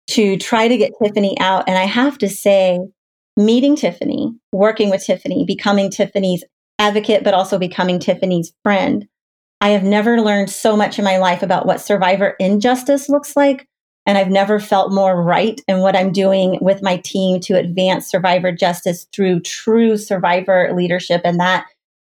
to 0.10 0.36
try 0.36 0.68
to 0.68 0.78
get 0.78 0.92
Tiffany 1.02 1.40
out. 1.40 1.70
And 1.70 1.78
I 1.78 1.86
have 1.86 2.18
to 2.18 2.28
say, 2.28 2.80
meeting 3.38 3.76
Tiffany, 3.76 4.34
working 4.52 4.90
with 4.90 5.04
Tiffany, 5.04 5.46
becoming 5.46 5.90
Tiffany's 5.90 6.44
advocate, 6.80 7.24
but 7.24 7.34
also 7.34 7.58
becoming 7.58 8.00
Tiffany's 8.00 8.54
friend. 8.64 9.08
I 9.62 9.70
have 9.70 9.84
never 9.84 10.22
learned 10.22 10.50
so 10.50 10.76
much 10.76 10.98
in 10.98 11.06
my 11.06 11.18
life 11.18 11.44
about 11.44 11.66
what 11.66 11.82
survivor 11.82 12.36
injustice 12.40 13.10
looks 13.10 13.36
like. 13.36 13.68
And 14.08 14.18
I've 14.18 14.32
never 14.32 14.60
felt 14.60 14.92
more 14.92 15.22
right 15.22 15.62
in 15.68 15.80
what 15.80 15.96
I'm 15.96 16.12
doing 16.12 16.58
with 16.60 16.82
my 16.82 16.98
team 16.98 17.40
to 17.42 17.54
advance 17.54 18.08
survivor 18.08 18.52
justice 18.52 19.06
through 19.14 19.42
true 19.42 19.96
survivor 19.96 20.74
leadership. 20.76 21.22
And 21.24 21.40
that 21.40 21.66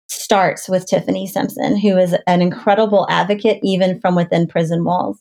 starts 0.08 0.68
with 0.68 0.86
Tiffany 0.86 1.28
Simpson, 1.28 1.76
who 1.78 1.96
is 1.96 2.16
an 2.26 2.42
incredible 2.42 3.06
advocate, 3.08 3.60
even 3.62 4.00
from 4.00 4.16
within 4.16 4.48
prison 4.48 4.84
walls. 4.84 5.20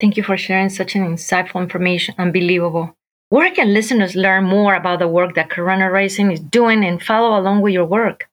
Thank 0.00 0.16
you 0.16 0.24
for 0.24 0.36
sharing 0.36 0.70
such 0.70 0.96
an 0.96 1.02
insightful 1.06 1.62
information. 1.62 2.16
Unbelievable. 2.18 2.96
Where 3.30 3.50
can 3.52 3.72
listeners 3.72 4.14
learn 4.16 4.44
more 4.44 4.74
about 4.74 4.98
the 4.98 5.08
work 5.08 5.36
that 5.36 5.50
Karana 5.50 5.90
Rising 5.90 6.32
is 6.32 6.40
doing 6.40 6.84
and 6.84 7.00
follow 7.00 7.38
along 7.38 7.62
with 7.62 7.72
your 7.72 7.86
work? 7.86 8.26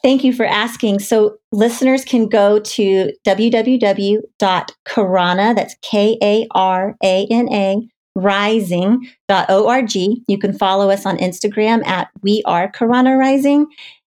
Thank 0.00 0.22
you 0.22 0.32
for 0.32 0.46
asking. 0.46 1.00
So, 1.00 1.38
listeners 1.50 2.04
can 2.04 2.28
go 2.28 2.60
to 2.60 3.12
www.karana, 3.26 4.24
that's 5.56 5.74
K 5.82 6.16
A 6.22 6.46
R 6.52 6.96
A 7.02 7.26
N 7.30 7.52
A, 7.52 7.76
rising.org. 8.14 9.94
You 9.94 10.38
can 10.38 10.56
follow 10.56 10.88
us 10.90 11.04
on 11.04 11.18
Instagram 11.18 11.84
at 11.84 12.08
We 12.22 12.42
Are 12.46 12.70
Karana 12.70 13.18
Rising. 13.18 13.66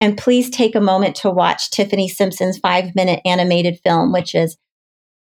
And 0.00 0.16
please 0.16 0.50
take 0.50 0.76
a 0.76 0.80
moment 0.80 1.16
to 1.16 1.30
watch 1.30 1.70
Tiffany 1.70 2.08
Simpson's 2.08 2.58
five 2.58 2.94
minute 2.94 3.20
animated 3.24 3.80
film, 3.82 4.12
which 4.12 4.36
is 4.36 4.56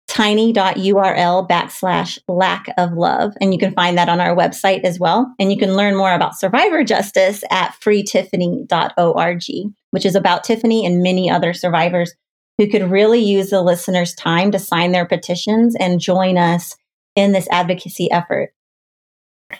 tiny.url 0.07 1.47
backslash 1.49 2.17
lack 2.27 2.67
of 2.77 2.93
love. 2.93 3.33
And 3.41 3.53
you 3.53 3.59
can 3.59 3.73
find 3.73 3.97
that 3.97 4.09
on 4.09 4.21
our 4.21 4.35
website 4.35 4.83
as 4.83 4.99
well. 4.99 5.33
And 5.39 5.51
you 5.51 5.57
can 5.57 5.75
learn 5.75 5.95
more 5.95 6.13
about 6.13 6.39
survivor 6.39 6.83
justice 6.83 7.43
at 7.51 7.75
freetiffany.org, 7.81 9.43
which 9.91 10.05
is 10.05 10.15
about 10.15 10.43
Tiffany 10.43 10.85
and 10.85 11.03
many 11.03 11.29
other 11.29 11.53
survivors 11.53 12.13
who 12.57 12.67
could 12.67 12.89
really 12.89 13.19
use 13.19 13.49
the 13.49 13.61
listeners' 13.61 14.15
time 14.15 14.51
to 14.51 14.59
sign 14.59 14.91
their 14.91 15.05
petitions 15.05 15.75
and 15.79 15.99
join 15.99 16.37
us 16.37 16.75
in 17.15 17.31
this 17.31 17.47
advocacy 17.51 18.09
effort. 18.11 18.53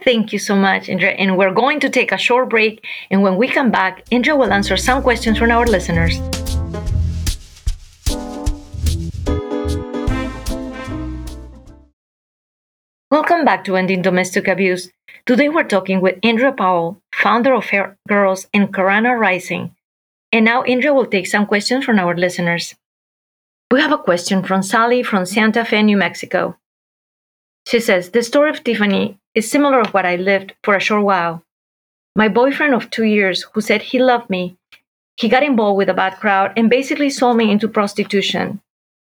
Thank 0.03 0.33
you 0.33 0.39
so 0.39 0.55
much, 0.55 0.89
Indra. 0.89 1.09
And 1.09 1.37
we're 1.37 1.53
going 1.53 1.79
to 1.81 1.89
take 1.89 2.11
a 2.11 2.17
short 2.17 2.49
break. 2.49 2.83
And 3.09 3.21
when 3.21 3.37
we 3.37 3.47
come 3.47 3.71
back, 3.71 4.03
Indra 4.11 4.35
will 4.35 4.51
answer 4.51 4.75
some 4.75 5.01
questions 5.01 5.37
from 5.37 5.51
our 5.51 5.65
listeners. 5.65 6.19
Welcome 13.09 13.45
back 13.45 13.63
to 13.63 13.77
Ending 13.77 14.01
Domestic 14.01 14.49
Abuse. 14.49 14.91
Today 15.25 15.47
we're 15.47 15.63
talking 15.63 16.01
with 16.01 16.19
Indra 16.21 16.51
Powell, 16.51 17.01
founder 17.13 17.53
of 17.53 17.63
Fair 17.63 17.97
Girls 18.05 18.47
and 18.53 18.73
Karana 18.73 19.17
Rising. 19.17 19.73
And 20.33 20.43
now 20.43 20.65
Indra 20.65 20.93
will 20.93 21.05
take 21.05 21.25
some 21.25 21.45
questions 21.45 21.85
from 21.85 21.99
our 21.99 22.17
listeners. 22.17 22.75
We 23.71 23.79
have 23.79 23.93
a 23.93 23.97
question 23.97 24.43
from 24.43 24.61
Sally 24.61 25.03
from 25.03 25.25
Santa 25.25 25.63
Fe, 25.63 25.83
New 25.83 25.95
Mexico. 25.95 26.57
She 27.65 27.79
says, 27.79 28.09
The 28.09 28.23
story 28.23 28.49
of 28.49 28.61
Tiffany 28.61 29.17
is 29.33 29.49
similar 29.49 29.83
to 29.83 29.89
what 29.91 30.05
I 30.05 30.17
lived 30.17 30.55
for 30.65 30.75
a 30.75 30.81
short 30.81 31.05
while. 31.05 31.43
My 32.13 32.27
boyfriend 32.27 32.73
of 32.73 32.89
two 32.89 33.05
years, 33.05 33.43
who 33.53 33.61
said 33.61 33.83
he 33.83 33.99
loved 33.99 34.29
me, 34.29 34.57
he 35.15 35.29
got 35.29 35.43
involved 35.43 35.77
with 35.77 35.87
a 35.87 35.93
bad 35.93 36.17
crowd 36.17 36.51
and 36.57 36.69
basically 36.69 37.09
sold 37.09 37.37
me 37.37 37.49
into 37.49 37.69
prostitution 37.69 38.59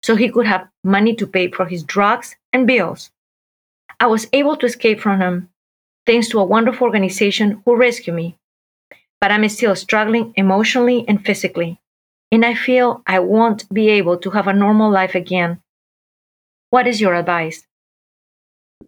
so 0.02 0.16
he 0.16 0.30
could 0.30 0.46
have 0.46 0.68
money 0.82 1.14
to 1.14 1.28
pay 1.28 1.48
for 1.48 1.66
his 1.66 1.84
drugs 1.84 2.34
and 2.52 2.66
bills. 2.66 3.12
I 4.04 4.06
was 4.06 4.28
able 4.34 4.54
to 4.56 4.66
escape 4.66 5.00
from 5.00 5.20
them 5.20 5.48
thanks 6.04 6.28
to 6.28 6.38
a 6.38 6.44
wonderful 6.44 6.84
organization 6.84 7.62
who 7.64 7.74
rescued 7.74 8.14
me. 8.14 8.36
But 9.18 9.30
I'm 9.30 9.48
still 9.48 9.74
struggling 9.74 10.34
emotionally 10.36 11.06
and 11.08 11.24
physically, 11.24 11.80
and 12.30 12.44
I 12.44 12.52
feel 12.52 13.00
I 13.06 13.20
won't 13.20 13.66
be 13.72 13.88
able 13.88 14.18
to 14.18 14.28
have 14.32 14.46
a 14.46 14.52
normal 14.52 14.90
life 14.90 15.14
again. 15.14 15.62
What 16.68 16.86
is 16.86 17.00
your 17.00 17.14
advice? 17.14 17.66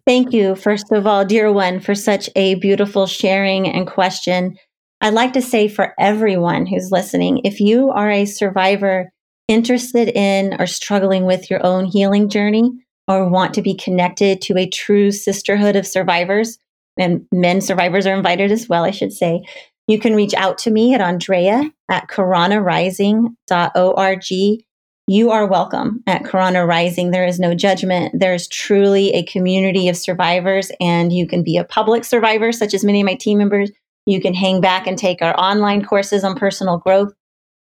Thank 0.05 0.33
you, 0.33 0.53
first 0.53 0.91
of 0.91 1.07
all, 1.07 1.25
dear 1.25 1.51
one, 1.51 1.79
for 1.79 1.95
such 1.95 2.29
a 2.35 2.53
beautiful 2.53 3.07
sharing 3.07 3.67
and 3.67 3.87
question. 3.87 4.59
I'd 5.01 5.15
like 5.15 5.33
to 5.33 5.41
say 5.41 5.67
for 5.67 5.95
everyone 5.97 6.67
who's 6.67 6.91
listening, 6.91 7.41
if 7.43 7.59
you 7.59 7.89
are 7.89 8.11
a 8.11 8.25
survivor 8.25 9.09
interested 9.47 10.09
in 10.09 10.61
or 10.61 10.67
struggling 10.67 11.25
with 11.25 11.49
your 11.49 11.65
own 11.65 11.85
healing 11.85 12.29
journey, 12.29 12.69
or 13.07 13.29
want 13.29 13.53
to 13.53 13.61
be 13.61 13.73
connected 13.73 14.41
to 14.41 14.57
a 14.57 14.69
true 14.69 15.11
sisterhood 15.11 15.75
of 15.75 15.87
survivors, 15.87 16.59
and 16.99 17.25
men 17.31 17.61
survivors 17.61 18.05
are 18.05 18.15
invited 18.15 18.51
as 18.51 18.67
well, 18.67 18.83
I 18.83 18.91
should 18.91 19.13
say, 19.13 19.43
you 19.87 19.99
can 19.99 20.15
reach 20.15 20.33
out 20.33 20.57
to 20.59 20.71
me 20.71 20.93
at 20.93 21.01
Andrea 21.01 21.71
at 21.89 22.09
karanarising.org. 22.09 24.63
You 25.09 25.31
are 25.31 25.47
welcome 25.47 26.03
at 26.05 26.23
Karana 26.23 26.67
Rising. 26.67 27.11
There 27.11 27.25
is 27.25 27.39
no 27.39 27.55
judgment. 27.55 28.19
There 28.19 28.33
is 28.33 28.49
truly 28.49 29.13
a 29.13 29.23
community 29.23 29.87
of 29.87 29.95
survivors, 29.95 30.69
and 30.81 31.13
you 31.13 31.25
can 31.25 31.43
be 31.43 31.55
a 31.55 31.63
public 31.63 32.03
survivor, 32.03 32.51
such 32.51 32.73
as 32.73 32.83
many 32.83 32.99
of 32.99 33.05
my 33.05 33.15
team 33.15 33.37
members, 33.37 33.71
You 34.05 34.21
can 34.21 34.33
hang 34.33 34.61
back 34.61 34.87
and 34.87 34.97
take 34.97 35.21
our 35.21 35.37
online 35.39 35.85
courses 35.85 36.23
on 36.23 36.35
personal 36.35 36.77
growth. 36.77 37.13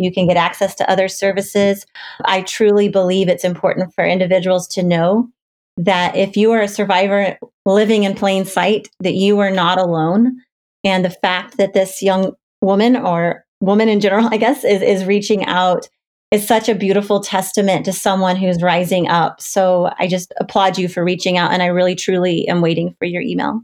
You 0.01 0.11
can 0.11 0.27
get 0.27 0.37
access 0.37 0.75
to 0.75 0.89
other 0.89 1.07
services. 1.07 1.85
I 2.25 2.41
truly 2.41 2.89
believe 2.89 3.29
it's 3.29 3.43
important 3.43 3.93
for 3.93 4.05
individuals 4.05 4.67
to 4.69 4.83
know 4.83 5.29
that 5.77 6.15
if 6.15 6.35
you 6.35 6.51
are 6.51 6.61
a 6.61 6.67
survivor 6.67 7.37
living 7.65 8.03
in 8.03 8.15
plain 8.15 8.45
sight, 8.45 8.89
that 8.99 9.13
you 9.13 9.39
are 9.39 9.51
not 9.51 9.77
alone. 9.77 10.41
And 10.83 11.05
the 11.05 11.09
fact 11.09 11.57
that 11.57 11.73
this 11.73 12.01
young 12.01 12.33
woman 12.61 12.95
or 12.95 13.45
woman 13.61 13.89
in 13.89 13.99
general, 13.99 14.27
I 14.31 14.37
guess, 14.37 14.63
is, 14.63 14.81
is 14.81 15.05
reaching 15.05 15.45
out 15.45 15.87
is 16.31 16.47
such 16.47 16.69
a 16.69 16.75
beautiful 16.75 17.19
testament 17.19 17.85
to 17.85 17.91
someone 17.93 18.37
who's 18.37 18.61
rising 18.61 19.07
up. 19.09 19.41
So 19.41 19.91
I 19.99 20.07
just 20.07 20.33
applaud 20.39 20.77
you 20.77 20.87
for 20.87 21.03
reaching 21.03 21.37
out. 21.37 21.51
And 21.51 21.61
I 21.61 21.67
really, 21.67 21.95
truly 21.95 22.47
am 22.47 22.61
waiting 22.61 22.95
for 22.97 23.05
your 23.05 23.21
email. 23.21 23.61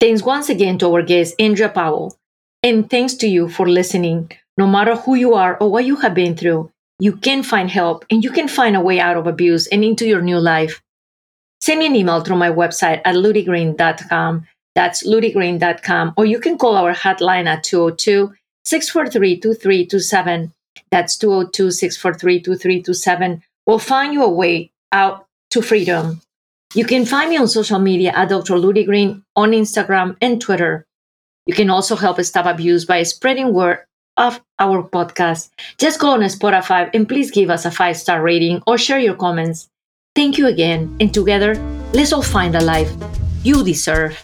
Thanks 0.00 0.22
once 0.22 0.48
again 0.48 0.78
to 0.78 0.94
our 0.94 1.02
guest, 1.02 1.34
Andrea 1.38 1.70
Powell. 1.70 2.16
And 2.62 2.90
thanks 2.90 3.14
to 3.14 3.26
you 3.26 3.48
for 3.48 3.68
listening. 3.68 4.32
No 4.60 4.66
matter 4.66 4.94
who 4.94 5.14
you 5.14 5.32
are 5.32 5.56
or 5.56 5.70
what 5.70 5.86
you 5.86 5.96
have 5.96 6.12
been 6.12 6.36
through, 6.36 6.70
you 6.98 7.16
can 7.16 7.42
find 7.42 7.70
help 7.70 8.04
and 8.10 8.22
you 8.22 8.30
can 8.30 8.46
find 8.46 8.76
a 8.76 8.80
way 8.82 9.00
out 9.00 9.16
of 9.16 9.26
abuse 9.26 9.66
and 9.68 9.82
into 9.82 10.06
your 10.06 10.20
new 10.20 10.38
life. 10.38 10.82
Send 11.62 11.78
me 11.78 11.86
an 11.86 11.96
email 11.96 12.20
through 12.20 12.36
my 12.36 12.50
website 12.50 13.00
at 13.06 13.14
ludygreen.com. 13.14 14.46
That's 14.74 15.06
ludygreen.com. 15.06 16.12
Or 16.18 16.26
you 16.26 16.38
can 16.40 16.58
call 16.58 16.76
our 16.76 16.92
hotline 16.92 17.46
at 17.46 17.64
202 17.64 18.34
643 18.66 19.40
2327. 19.40 20.52
That's 20.90 21.16
202 21.16 21.70
643 21.70 22.40
2327. 22.42 23.42
We'll 23.66 23.78
find 23.78 24.12
you 24.12 24.24
a 24.24 24.28
way 24.28 24.72
out 24.92 25.24
to 25.52 25.62
freedom. 25.62 26.20
You 26.74 26.84
can 26.84 27.06
find 27.06 27.30
me 27.30 27.38
on 27.38 27.48
social 27.48 27.78
media 27.78 28.12
at 28.14 28.28
Dr. 28.28 28.56
Ludy 28.56 28.84
Green 28.84 29.24
on 29.36 29.52
Instagram 29.52 30.18
and 30.20 30.38
Twitter. 30.38 30.84
You 31.46 31.54
can 31.54 31.70
also 31.70 31.96
help 31.96 32.20
stop 32.20 32.44
abuse 32.44 32.84
by 32.84 33.04
spreading 33.04 33.54
word 33.54 33.86
of 34.20 34.40
our 34.58 34.84
podcast. 34.84 35.48
Just 35.78 35.98
go 35.98 36.10
on 36.10 36.20
Spotify 36.20 36.90
and 36.92 37.08
please 37.08 37.30
give 37.32 37.48
us 37.48 37.64
a 37.64 37.70
five 37.70 37.96
star 37.96 38.22
rating 38.22 38.62
or 38.66 38.76
share 38.76 39.00
your 39.00 39.16
comments. 39.16 39.68
Thank 40.14 40.38
you 40.38 40.46
again, 40.46 40.94
and 41.00 41.12
together, 41.14 41.54
let's 41.94 42.12
all 42.12 42.22
find 42.22 42.54
the 42.54 42.60
life 42.60 42.92
you 43.42 43.64
deserve. 43.64 44.18